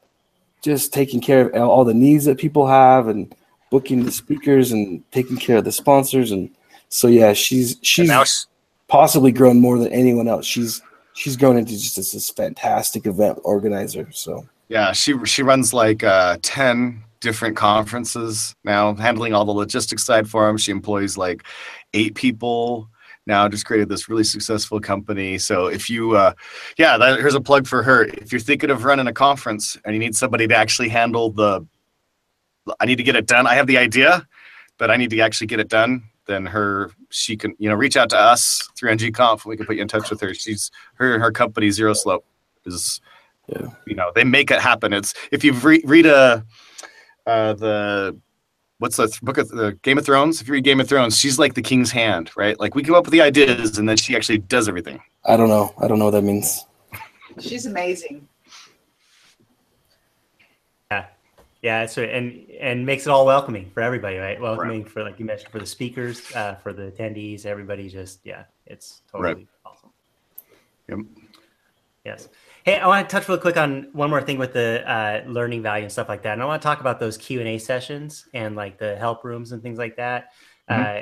[0.62, 3.34] just taking care of all the needs that people have and
[3.70, 6.50] booking the speakers and taking care of the sponsors and
[6.88, 8.24] so yeah she's she's now
[8.88, 10.82] possibly grown more than anyone else she's
[11.18, 16.38] she's going into just this, fantastic event organizer so Yeah, she she runs like uh,
[16.42, 20.56] ten different conferences now, handling all the logistics side for them.
[20.56, 21.42] She employs like
[21.94, 22.88] eight people
[23.26, 23.48] now.
[23.48, 25.38] Just created this really successful company.
[25.38, 26.32] So if you, uh,
[26.76, 28.04] yeah, that, here's a plug for her.
[28.04, 31.66] If you're thinking of running a conference and you need somebody to actually handle the,
[32.80, 33.46] I need to get it done.
[33.46, 34.26] I have the idea,
[34.78, 36.04] but I need to actually get it done.
[36.28, 39.44] Then her, she can, you know, reach out to us through NG Conf.
[39.44, 40.34] We can put you in touch with her.
[40.34, 42.24] She's her her company Zero Slope
[42.66, 43.00] is
[43.48, 43.68] Yeah.
[43.86, 44.92] You know, they make it happen.
[44.92, 46.44] It's if you re- read a
[47.26, 48.20] uh, the
[48.78, 50.40] what's the th- book of the Game of Thrones?
[50.40, 52.60] If you read Game of Thrones, she's like the king's hand, right?
[52.60, 55.00] Like we come up with the ideas and then she actually does everything.
[55.24, 55.74] I don't know.
[55.78, 56.66] I don't know what that means.
[57.40, 58.27] She's amazing.
[61.62, 64.40] Yeah, so and and makes it all welcoming for everybody, right?
[64.40, 67.88] Welcoming for like you mentioned for the speakers, uh, for the attendees, everybody.
[67.88, 69.46] Just yeah, it's totally Right.
[69.66, 69.90] awesome.
[70.88, 70.98] Yep.
[72.04, 72.28] Yes.
[72.64, 75.62] Hey, I want to touch real quick on one more thing with the uh, learning
[75.62, 76.34] value and stuff like that.
[76.34, 79.24] And I want to talk about those Q and A sessions and like the help
[79.24, 80.32] rooms and things like that.
[80.68, 81.00] Uh,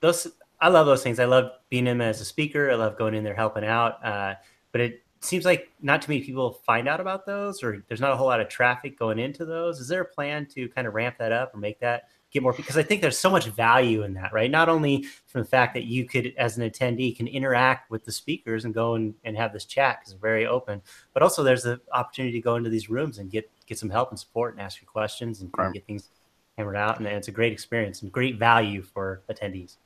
[0.00, 0.28] those
[0.60, 1.18] I love those things.
[1.18, 2.70] I love being in as a speaker.
[2.70, 4.04] I love going in there helping out.
[4.04, 4.34] Uh,
[4.72, 8.12] but it seems like not too many people find out about those, or there's not
[8.12, 9.80] a whole lot of traffic going into those.
[9.80, 12.52] Is there a plan to kind of ramp that up or make that get more?
[12.52, 14.50] Because I think there's so much value in that, right?
[14.50, 18.12] Not only from the fact that you could, as an attendee, can interact with the
[18.12, 20.82] speakers and go and, and have this chat because it's very open,
[21.14, 24.10] but also there's the opportunity to go into these rooms and get get some help
[24.10, 25.72] and support and ask your questions and, Right.
[25.74, 26.10] get things
[26.56, 26.98] hammered out.
[26.98, 29.76] And it's a great experience and great value for attendees.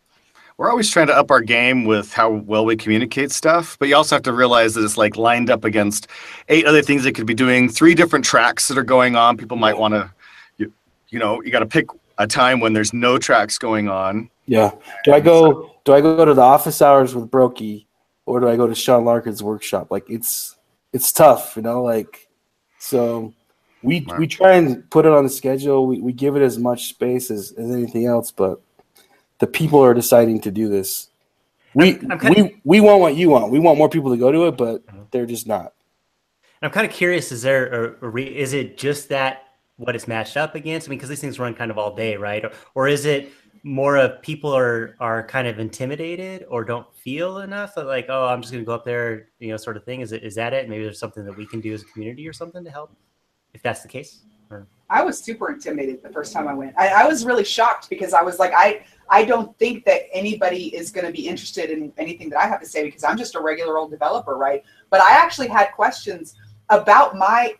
[0.59, 3.97] We're always trying to up our game with how well we communicate stuff, but you
[3.97, 6.09] also have to realize that it's like lined up against
[6.49, 9.37] eight other things that could be doing, three different tracks that are going on.
[9.37, 10.13] People might want to,
[10.59, 10.73] you,
[11.09, 11.87] you know, you got to pick
[12.19, 14.31] a time when there's no tracks going on.
[14.47, 14.73] Yeah.
[15.05, 15.75] Do I go?
[15.85, 17.87] Do I go to the office hours with Brocchi,
[18.27, 19.91] or do I go to Sean Larkin's workshop?
[19.91, 20.57] Like it's
[20.93, 21.83] it's tough, you know.
[21.83, 22.29] Like
[22.79, 23.33] so,
[23.83, 25.87] we we try and put it on the schedule.
[25.87, 28.61] We we give it as much space as, as anything else, but
[29.43, 31.09] the people are deciding to do this.
[31.75, 33.51] We I'm- I'm we we want what you want.
[33.51, 35.11] We want more people to go to it, but Mhm.
[35.11, 35.73] they're just not.
[36.63, 39.43] I'm kind of curious: is there a, a re, is it just that
[39.79, 40.87] what it's matched up against?
[40.87, 42.45] I mean, because these things run kind of all day, right?
[42.45, 43.33] Or, or is it
[43.65, 48.27] more of people are are kind of intimidated or don't feel enough that like, oh,
[48.27, 50.03] I'm just going to go up there, you know, sort of thing?
[50.03, 50.69] Is it is that it?
[50.69, 52.95] Maybe there's something that we can do as a community or something to help,
[53.55, 54.21] if that's the case.
[54.93, 56.75] I was super intimidated the first time I went.
[56.77, 60.75] I, I was really shocked because I was like, I I don't think that anybody
[60.75, 63.35] is going to be interested in anything that I have to say because I'm just
[63.35, 64.63] a regular old developer, right?
[64.91, 66.35] But I actually had questions
[66.69, 67.55] about my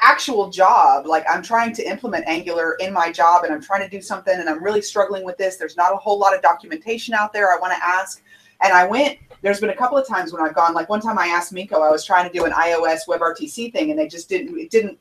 [0.00, 1.06] actual job.
[1.06, 4.38] Like I'm trying to implement Angular in my job and I'm trying to do something
[4.38, 5.56] and I'm really struggling with this.
[5.56, 8.22] There's not a whole lot of documentation out there I want to ask.
[8.62, 11.18] And I went, there's been a couple of times when I've gone, like one time
[11.18, 14.28] I asked Minko, I was trying to do an iOS WebRTC thing and they just
[14.28, 14.98] didn't, it didn't,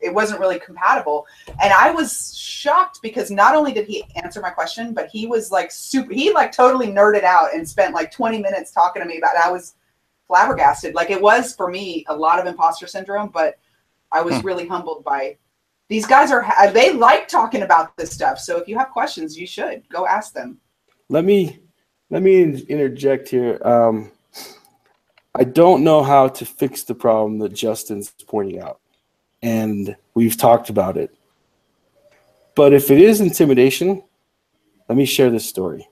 [0.00, 1.26] it wasn't really compatible.
[1.62, 5.50] And I was shocked because not only did he answer my question, but he was
[5.50, 9.18] like super, he like totally nerded out and spent like 20 minutes talking to me
[9.18, 9.44] about it.
[9.44, 9.74] I was
[10.26, 10.94] flabbergasted.
[10.94, 13.58] Like it was for me a lot of imposter syndrome, but
[14.12, 14.46] I was Hmm.
[14.46, 15.36] really humbled by
[15.88, 18.40] these guys are, they like talking about this stuff.
[18.40, 20.58] So if you have questions, you should go ask them.
[21.08, 21.60] Let me
[22.10, 23.60] let me interject here.
[23.64, 24.10] Um,
[25.34, 28.80] I don't know how to fix the problem that Justin's pointing out,
[29.42, 31.14] and we've talked about it.
[32.54, 34.02] But if it is intimidation,
[34.88, 35.86] let me share this story.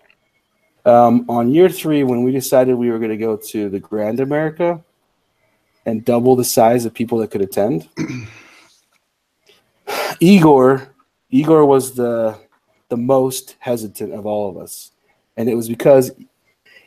[0.85, 4.21] Um, on year three, when we decided we were going to go to the Grand
[4.21, 4.83] America
[5.87, 7.89] and double the size of people that could attend,
[10.21, 10.95] Igor,
[11.31, 12.39] Igor was the
[12.91, 14.93] the most hesitant of all of us
[15.37, 16.13] and it was because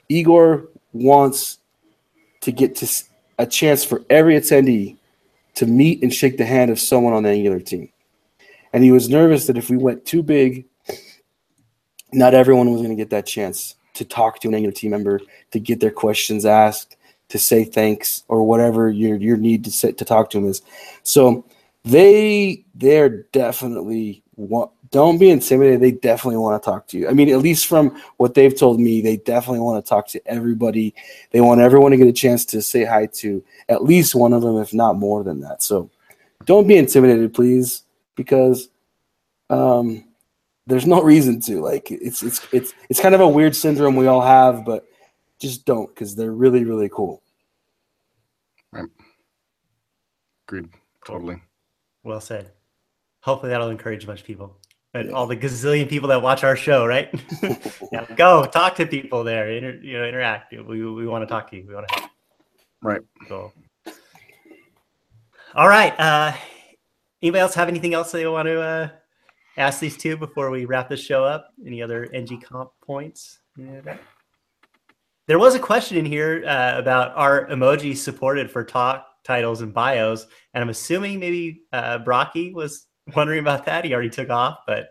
[0.09, 1.59] Igor wants
[2.41, 3.03] to get to
[3.39, 4.97] a chance for every attendee
[5.57, 7.89] to meet and shake the hand of someone on the Angular team.
[8.73, 10.65] And he was nervous that if we went too big,
[12.13, 15.19] not everyone was going to get that chance to talk to an Angular team member,
[15.49, 16.95] to get their questions asked,
[17.29, 20.61] to say thanks, or whatever your your need to sit to talk to them is.
[21.01, 21.43] So
[21.83, 25.81] they they're definitely want, don't be intimidated.
[25.81, 27.09] They definitely want to talk to you.
[27.09, 30.27] I mean, at least from what they've told me, they definitely want to talk to
[30.27, 30.93] everybody.
[31.31, 34.41] They want everyone to get a chance to say hi to at least one of
[34.41, 35.63] them, if not more than that.
[35.63, 35.89] So
[36.45, 37.83] don't be intimidated, please,
[38.15, 38.69] because
[39.49, 40.05] um,
[40.67, 41.61] there's no reason to.
[41.61, 44.85] Like it's it's it's it's kind of a weird syndrome we all have, but
[45.39, 47.21] just don't because they're really really cool.
[48.71, 48.89] Right.
[50.47, 50.69] Agreed.
[51.05, 51.41] Totally.
[52.03, 52.51] well said.
[53.21, 54.57] Hopefully that'll encourage a bunch of people.
[54.93, 57.13] And all the gazillion people that watch our show, right?
[57.91, 59.51] yeah, go talk to people there.
[59.51, 60.53] Inter, you know, interact.
[60.53, 61.65] We, we want to talk to you.
[61.67, 62.11] We want to help.
[62.81, 63.01] Right.
[63.27, 63.51] So,
[65.55, 65.93] all right.
[65.99, 66.33] Uh,
[67.21, 68.89] anybody else have anything else they want to uh,
[69.57, 71.49] ask these two before we wrap this show up?
[71.65, 73.39] Any other NG Conf points?
[73.57, 73.97] Yeah.
[75.27, 79.73] There was a question in here uh, about are emojis supported for talk titles and
[79.73, 83.85] bios, and I'm assuming maybe uh, Brocchi was wondering about that.
[83.85, 84.89] He already took off, but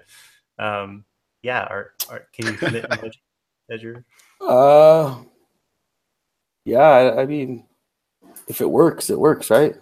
[0.58, 1.04] um,
[1.42, 3.12] yeah, are, are, can you submit emoji
[3.70, 3.82] as
[4.40, 5.16] Uh,
[6.64, 7.64] yeah, I, I mean,
[8.48, 9.74] if it works, it works, right?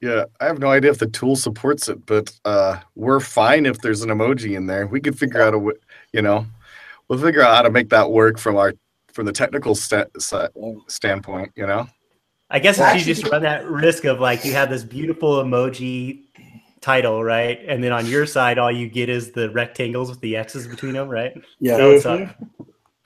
[0.00, 3.80] Yeah, I have no idea if the tool supports it, but uh, we're fine if
[3.80, 4.86] there's an emoji in there.
[4.86, 5.78] We could figure out a, w-
[6.12, 6.46] you know,
[7.08, 8.74] we'll figure out how to make that work from our
[9.12, 10.48] from the technical sta- sta-
[10.88, 11.52] standpoint.
[11.56, 11.88] You know,
[12.50, 16.24] I guess if you just run that risk of like you have this beautiful emoji
[16.84, 17.58] title, right?
[17.66, 20.92] And then on your side, all you get is the rectangles with the X's between
[20.92, 21.32] them, right?
[21.58, 21.78] Yeah.
[21.78, 22.36] That would suck.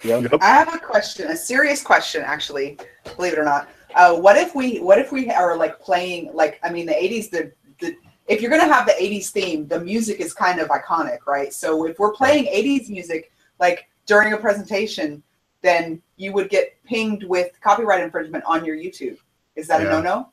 [0.03, 0.35] Yep.
[0.41, 2.79] I have a question, a serious question, actually.
[3.17, 3.69] Believe it or not.
[3.95, 7.31] Uh, what if we, what if we are like playing, like, I mean, the '80s,
[7.31, 11.19] the, the, if you're gonna have the '80s theme, the music is kind of iconic,
[11.27, 11.53] right?
[11.53, 15.23] So if we're playing '80s music, like during a presentation,
[15.63, 19.19] then you would get pinged with copyright infringement on your YouTube.
[19.57, 19.89] Is that Yeah.
[19.89, 20.33] a no-no?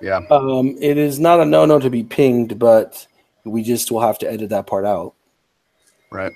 [0.00, 3.06] Yeah, Um, it is not a no-no to be pinged, but
[3.44, 5.14] we just will have to edit that part out.
[6.10, 6.32] right.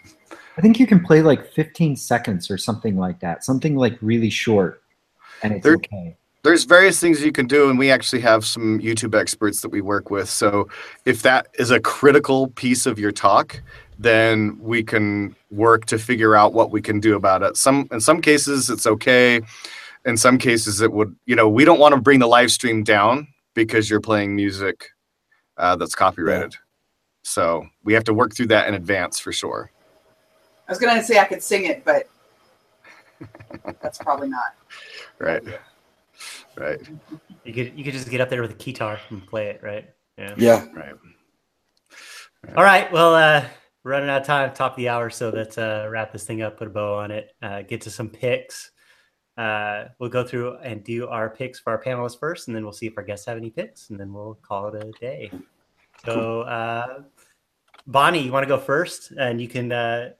[0.58, 4.28] I think you can play like 15 seconds or something like that, something like really
[4.30, 4.82] short,
[5.42, 6.16] and it's There- okay.
[6.42, 9.80] there's various things you can do and we actually have some youtube experts that we
[9.82, 10.68] work with so
[11.04, 13.60] if that is a critical piece of your talk
[13.98, 18.00] then we can work to figure out what we can do about it some in
[18.00, 19.40] some cases it's okay
[20.06, 22.82] in some cases it would you know we don't want to bring the live stream
[22.82, 24.88] down because you're playing music
[25.56, 26.54] uh, that's copyrighted
[27.22, 29.70] so we have to work through that in advance for sure
[30.68, 32.08] I was gonna say I could sing it, but
[33.82, 34.54] that's probably not.
[35.18, 35.42] right
[36.56, 36.80] right
[37.44, 39.90] You could you could just get up there with a guitar and play it, right?
[40.16, 40.34] Yeah.
[40.36, 40.66] Yeah.
[40.74, 40.94] right
[42.56, 42.90] All right.
[42.92, 43.44] Well, uh,
[43.82, 46.42] we're running out of time, top of the hour, so let's uh, wrap this thing
[46.42, 48.70] up, put a bow on it, uh, get to some picks.
[49.36, 52.72] Uh, we'll go through and do our picks for our panelists first, and then we'll
[52.72, 55.30] see if our guests have any picks, and then we'll call it a day.
[56.04, 57.02] So, uh,
[57.86, 60.10] Bonnie, you want to go first, and you can uh,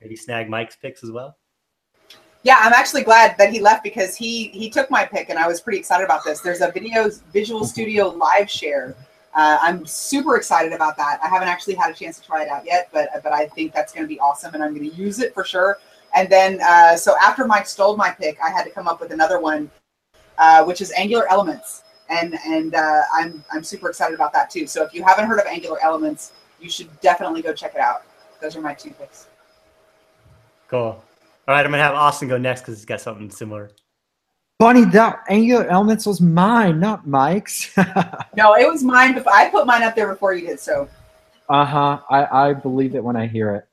[0.00, 1.36] maybe snag Mike's picks as well.
[2.42, 5.46] Yeah, I'm actually glad that he left because he he took my pick and I
[5.46, 6.40] was pretty excited about this.
[6.40, 8.96] There's a video Visual Studio live share.
[9.34, 11.20] Uh, I'm super excited about that.
[11.22, 13.74] I haven't actually had a chance to try it out yet, but but I think
[13.74, 15.78] that's going to be awesome and I'm going to use it for sure.
[16.14, 19.12] And then uh, so after Mike stole my pick, I had to come up with
[19.12, 19.70] another one,
[20.38, 24.66] uh, which is Angular Elements, and and uh, I'm I'm super excited about that too.
[24.66, 28.02] So if you haven't heard of Angular Elements, you should definitely go check it out.
[28.40, 29.28] Those are my two picks.
[30.68, 30.80] Cool.
[30.80, 33.70] All right, I'm gonna have Austin go next because he's got something similar.
[34.58, 37.74] Bonnie, that Angular Elements was mine, not Mike's.
[38.36, 39.14] No, it was mine.
[39.14, 40.60] Before, I put mine up there before you did.
[40.60, 40.88] So
[41.48, 42.00] Uh huh.
[42.08, 43.66] I, I believe it when I hear it.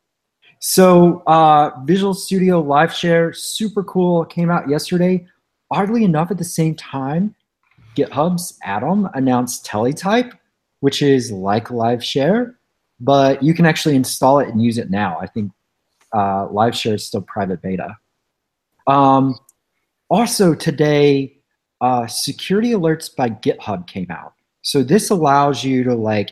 [0.60, 4.26] So, uh, Visual Studio Live Share, super cool.
[4.26, 5.26] Came out yesterday.
[5.70, 7.36] Oddly enough, at the same time,
[7.96, 10.34] GitHub's Atom announced Teletype,
[10.80, 12.58] which is like Live Share,
[13.00, 15.18] but you can actually install it and use it now.
[15.20, 15.52] I think
[16.16, 17.98] uh, Live Share is still private beta.
[18.88, 19.38] Um,
[20.10, 21.38] also, today,
[21.82, 24.34] uh, security alerts by GitHub came out.
[24.62, 26.32] So this allows you to like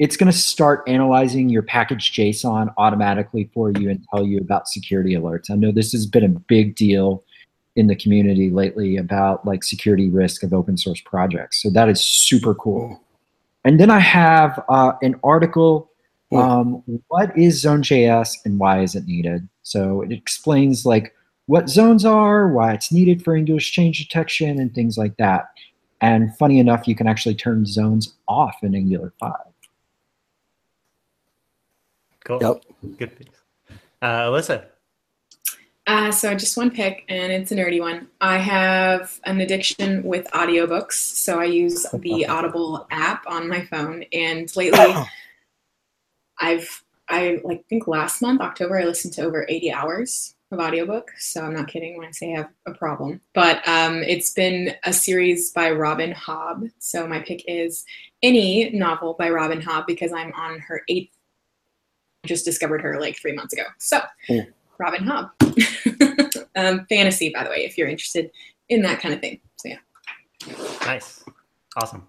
[0.00, 4.66] it's going to start analyzing your package JSON automatically for you and tell you about
[4.66, 5.50] security alerts.
[5.50, 7.22] I know this has been a big deal
[7.76, 11.62] in the community lately about like security risk of open source projects.
[11.62, 12.98] So that is super cool.
[13.62, 15.90] And then I have uh, an article,
[16.32, 19.46] um, what is Zone.js and why is it needed?
[19.64, 24.74] So it explains like what zones are, why it's needed for English change detection and
[24.74, 25.50] things like that.
[26.00, 29.49] And funny enough, you can actually turn zones off in Angular 5.
[32.38, 32.62] Cool.
[32.82, 32.98] Yep.
[32.98, 33.38] Good picks.
[34.02, 34.66] Uh, Alyssa.
[35.86, 38.06] Uh, so just one pick, and it's a nerdy one.
[38.20, 44.04] I have an addiction with audiobooks, so I use the Audible app on my phone.
[44.12, 44.94] And lately,
[46.40, 51.10] I've I like think last month October I listened to over 80 hours of audiobook.
[51.18, 53.20] So I'm not kidding when I say I have a problem.
[53.34, 56.70] But um, it's been a series by Robin Hobb.
[56.78, 57.84] So my pick is
[58.22, 61.16] any novel by Robin Hobb because I'm on her eighth.
[62.26, 63.62] Just discovered her like three months ago.
[63.78, 64.46] So Cool.
[64.78, 65.30] Robin Hobb.
[66.56, 68.30] um, fantasy, by the way, if you're interested
[68.68, 69.40] in that kind of thing.
[69.56, 69.76] So yeah.
[70.86, 71.22] Nice.
[71.76, 72.06] Awesome.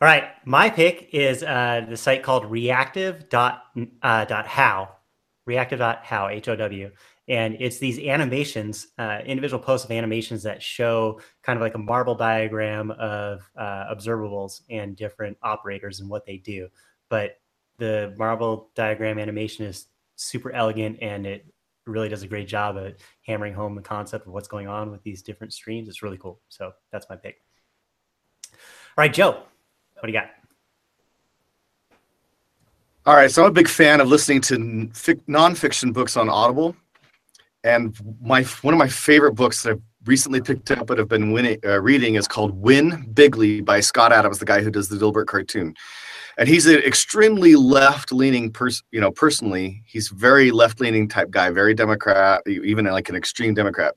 [0.00, 0.24] All right.
[0.44, 3.64] My pick is uh, the site called reactive dot,
[4.02, 4.90] uh, dot how,
[5.46, 6.90] reactive dot how, H O W.
[7.28, 11.78] And it's these animations, uh, individual posts of animations that show kind of like a
[11.78, 16.68] marble diagram of uh, observables and different operators and what they do.
[17.10, 17.38] But
[17.78, 21.46] the marble diagram animation is super elegant and it
[21.86, 25.02] really does a great job at hammering home the concept of what's going on with
[25.02, 25.88] these different streams.
[25.88, 26.40] It's really cool.
[26.48, 27.40] So that's my pick.
[28.52, 30.30] All right, Joe, what do you got?
[33.06, 34.56] All right, so I'm a big fan of listening to
[34.92, 36.76] fic- nonfiction books on Audible,
[37.64, 41.32] and my one of my favorite books that I've recently picked up but have been
[41.32, 44.96] winning, uh, reading is called Win Bigly by Scott Adams, the guy who does the
[44.96, 45.74] Dilbert cartoon.
[46.38, 48.86] And he's an extremely left-leaning person.
[48.92, 53.94] You know, personally, he's very left-leaning type guy, very Democrat, even like an extreme Democrat.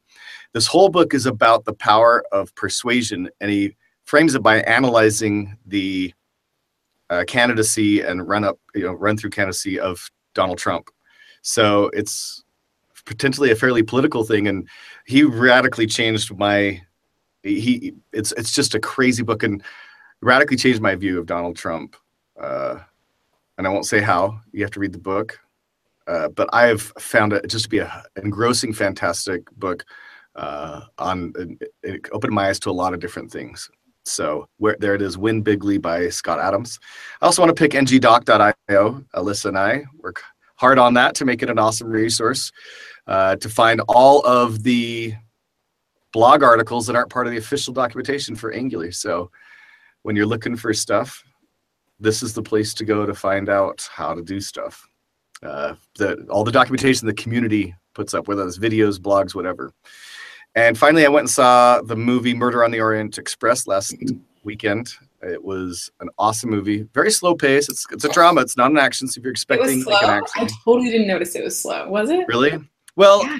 [0.53, 3.75] This whole book is about the power of persuasion, and he
[4.05, 6.13] frames it by analyzing the
[7.11, 10.89] uh, candidacy and run up, you know, run through candidacy of Donald Trump.
[11.43, 12.43] So it's
[13.05, 14.67] potentially a fairly political thing, and
[15.05, 16.81] he radically changed my.
[17.43, 19.63] He it's it's just a crazy book and
[20.21, 21.95] radically changed my view of Donald Trump.
[22.41, 22.79] Uh,
[23.57, 24.41] and I won't say how.
[24.51, 25.39] You have to read the book.
[26.07, 29.85] Uh, but I have found it just to be a engrossing, fantastic book.
[30.35, 33.69] Uh, on it, it opened my eyes to a lot of different things.
[34.05, 36.79] So where there it is, Win Bigly by Scott Adams.
[37.21, 39.05] I also want to pick ngdoc.io.
[39.15, 40.23] Alyssa and I work
[40.55, 42.51] hard on that to make it an awesome resource
[43.07, 45.13] uh, to find all of the
[46.13, 48.91] blog articles that aren't part of the official documentation for Angular.
[48.91, 49.31] So
[50.01, 51.23] when you're looking for stuff,
[52.01, 54.85] this is the place to go to find out how to do stuff.
[55.43, 59.71] Uh, the, all the documentation the community puts up, whether it's videos, blogs, whatever.
[60.55, 63.95] And finally, I went and saw the movie Murder on the Orient Express last
[64.43, 64.93] weekend.
[65.21, 67.69] It was an awesome movie, very slow pace.
[67.69, 68.41] It's it's a drama.
[68.41, 69.07] It's not an action.
[69.07, 69.93] So if you're It expecting slow.
[69.93, 71.87] like an action, I totally didn't notice it was slow.
[71.89, 72.27] Was it?
[72.27, 72.57] really,
[72.95, 73.37] well, Yeah.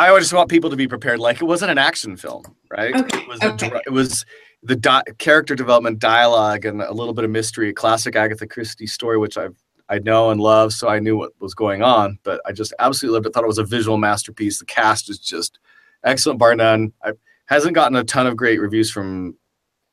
[0.00, 1.20] I always just want people to be prepared.
[1.20, 2.94] Like it wasn't an action film, right?
[2.94, 3.68] Okay, It was okay.
[3.68, 4.24] dra- it was
[4.62, 7.70] the di- character development, dialogue, and a little bit of mystery.
[7.70, 9.48] A classic Agatha Christie story, which I
[9.88, 12.18] I know and love, so I knew what was going on.
[12.22, 13.34] But I just absolutely loved it.
[13.34, 14.58] Thought it was a visual masterpiece.
[14.58, 15.58] The cast is just
[16.04, 16.92] excellent, bar none.
[17.04, 17.12] I
[17.46, 19.36] hasn't gotten a ton of great reviews from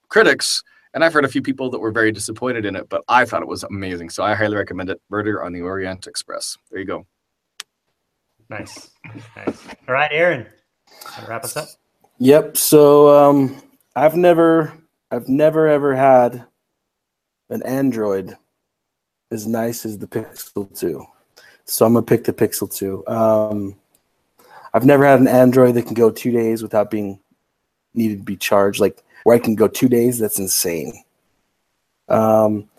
[0.08, 0.64] critics,
[0.94, 2.88] and I've heard a few people that were very disappointed in it.
[2.90, 5.02] But I thought it was amazing, so I highly recommend it.
[5.10, 6.58] Murder on the Orient Express.
[6.70, 7.06] There you go.
[8.50, 8.92] Nice.
[9.36, 9.68] Nice.
[9.88, 10.48] All right, Aaron.
[11.28, 11.68] Wrap us up.
[12.20, 12.58] Yep.
[12.58, 13.62] So um,
[13.96, 14.74] I've never,
[15.12, 16.46] I've never ever had
[17.50, 18.38] an Android
[19.32, 21.06] as nice as the Pixel 2.
[21.66, 23.08] So I'm gonna pick the Pixel 2.
[23.08, 23.76] Um,
[24.74, 27.20] I've never had an Android that can go two days without being
[27.94, 28.80] needed to be charged.
[28.80, 31.04] Like where I can go two days, that's insane.
[32.08, 32.70] Um,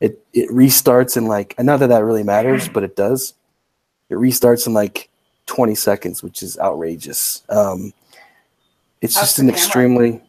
[0.00, 3.34] it it restarts in like, and not that that really matters, but it does.
[4.08, 5.10] It restarts in like
[5.46, 7.42] 20 seconds, which is outrageous.
[7.48, 7.92] Um,
[9.00, 9.56] it's How's just an camera?
[9.56, 10.22] extremely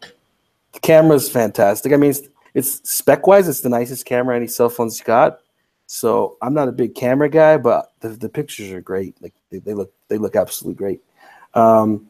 [0.82, 1.94] the camera's fantastic.
[1.94, 2.22] I mean, it's,
[2.54, 5.40] it's spec wise, it's the nicest camera any cell phone's got.
[5.92, 9.20] So I'm not a big camera guy, but the, the pictures are great.
[9.22, 11.02] Like they, they look they look absolutely great.
[11.56, 12.08] Um,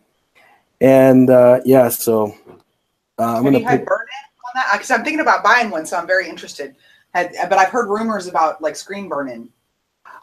[0.81, 2.35] and uh, yeah, so
[3.17, 3.89] uh, I'm gonna pick.
[3.89, 3.97] on
[4.55, 4.69] that?
[4.73, 6.75] Because I'm thinking about buying one, so I'm very interested.
[7.13, 9.49] Had, but I've heard rumors about like screen burn in.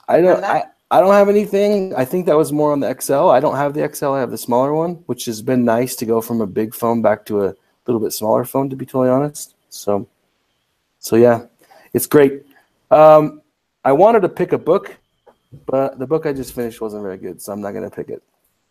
[0.09, 0.44] I don't.
[0.44, 0.64] I.
[0.88, 1.97] I don't have anything.
[1.97, 3.30] I think that was more on the XL.
[3.30, 4.12] I don't have the XL.
[4.12, 7.03] I have the smaller one, which has been nice to go from a big phone
[7.03, 7.55] back to a
[7.87, 8.70] little bit smaller phone.
[8.70, 10.07] To be totally honest, so
[10.99, 11.47] so yeah,
[11.93, 12.45] it's great.
[12.91, 13.43] Um,
[13.84, 14.97] I wanted to pick a book,
[15.66, 18.22] but the book I just finished wasn't very good, so I'm not gonna pick it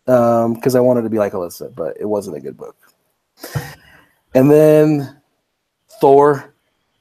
[0.04, 2.76] because I wanted to be like Alyssa, but it wasn't a good book.
[4.34, 5.20] And then
[6.00, 6.54] Thor,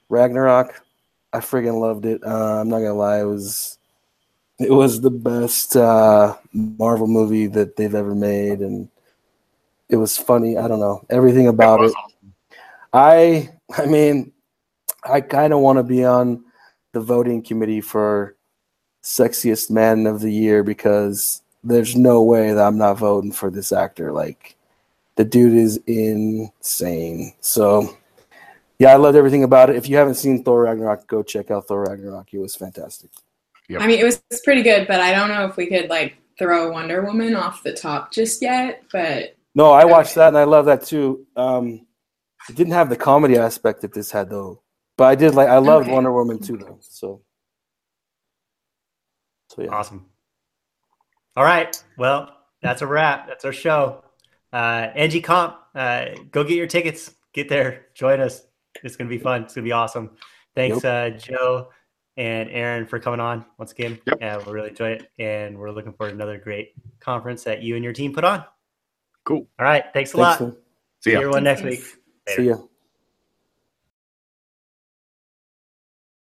[0.10, 0.82] Ragnarok.
[1.34, 2.24] I friggin' loved it.
[2.24, 3.78] Uh, I'm not gonna lie, it was
[4.58, 8.88] it was the best uh, Marvel movie that they've ever made, and
[9.90, 10.58] it was funny.
[10.58, 11.94] I don't know everything about it.
[12.94, 14.32] I I mean,
[15.04, 16.44] I kind of want to be on
[16.94, 18.36] the voting committee for
[19.04, 23.72] sexiest man of the year because there's no way that I'm not voting for this
[23.72, 24.12] actor.
[24.12, 24.56] Like
[25.16, 27.34] the dude is insane.
[27.42, 27.98] So
[28.80, 29.76] yeah, I loved everything about it.
[29.76, 32.34] If you haven't seen Thor Ragnarok, go check out Thor Ragnarok.
[32.34, 33.10] It was fantastic.
[33.70, 33.82] Yep.
[33.82, 36.72] I mean, it was pretty good, but I don't know if we could like throw
[36.72, 38.84] Wonder Woman off the top just yet.
[38.92, 41.26] But No, I watched that and I love that too.
[41.36, 41.88] Um,
[42.50, 44.62] it didn't have the comedy aspect that this had though,
[44.98, 45.94] but I did like I loved Okay.
[45.94, 46.78] Wonder Woman too though.
[46.82, 47.22] So,
[49.50, 49.70] so yeah.
[49.70, 50.06] Awesome.
[51.38, 51.82] All right.
[51.98, 53.28] Well, that's a wrap.
[53.28, 54.04] That's our show.
[54.54, 57.14] Uh, NG Conf, uh, go get your tickets.
[57.34, 57.88] Get there.
[57.94, 58.44] Join us.
[58.84, 59.44] It's going to be fun.
[59.44, 60.12] It's going to be awesome.
[60.56, 61.70] Thanks, uh, Joe
[62.16, 64.00] and Aaron, for coming on once again.
[64.06, 64.18] Yep.
[64.22, 65.12] Yeah, we really enjoyed it.
[65.20, 68.46] And we're looking forward to another great conference that you and your team put on.
[69.26, 69.48] Cool.
[69.60, 69.84] All right.
[69.94, 70.42] Thanks a Thanks, lot.
[70.42, 70.56] man.
[71.02, 71.20] See See ya.
[71.20, 71.78] everyone next Thanks.
[72.28, 72.36] week.
[72.38, 72.58] See ya.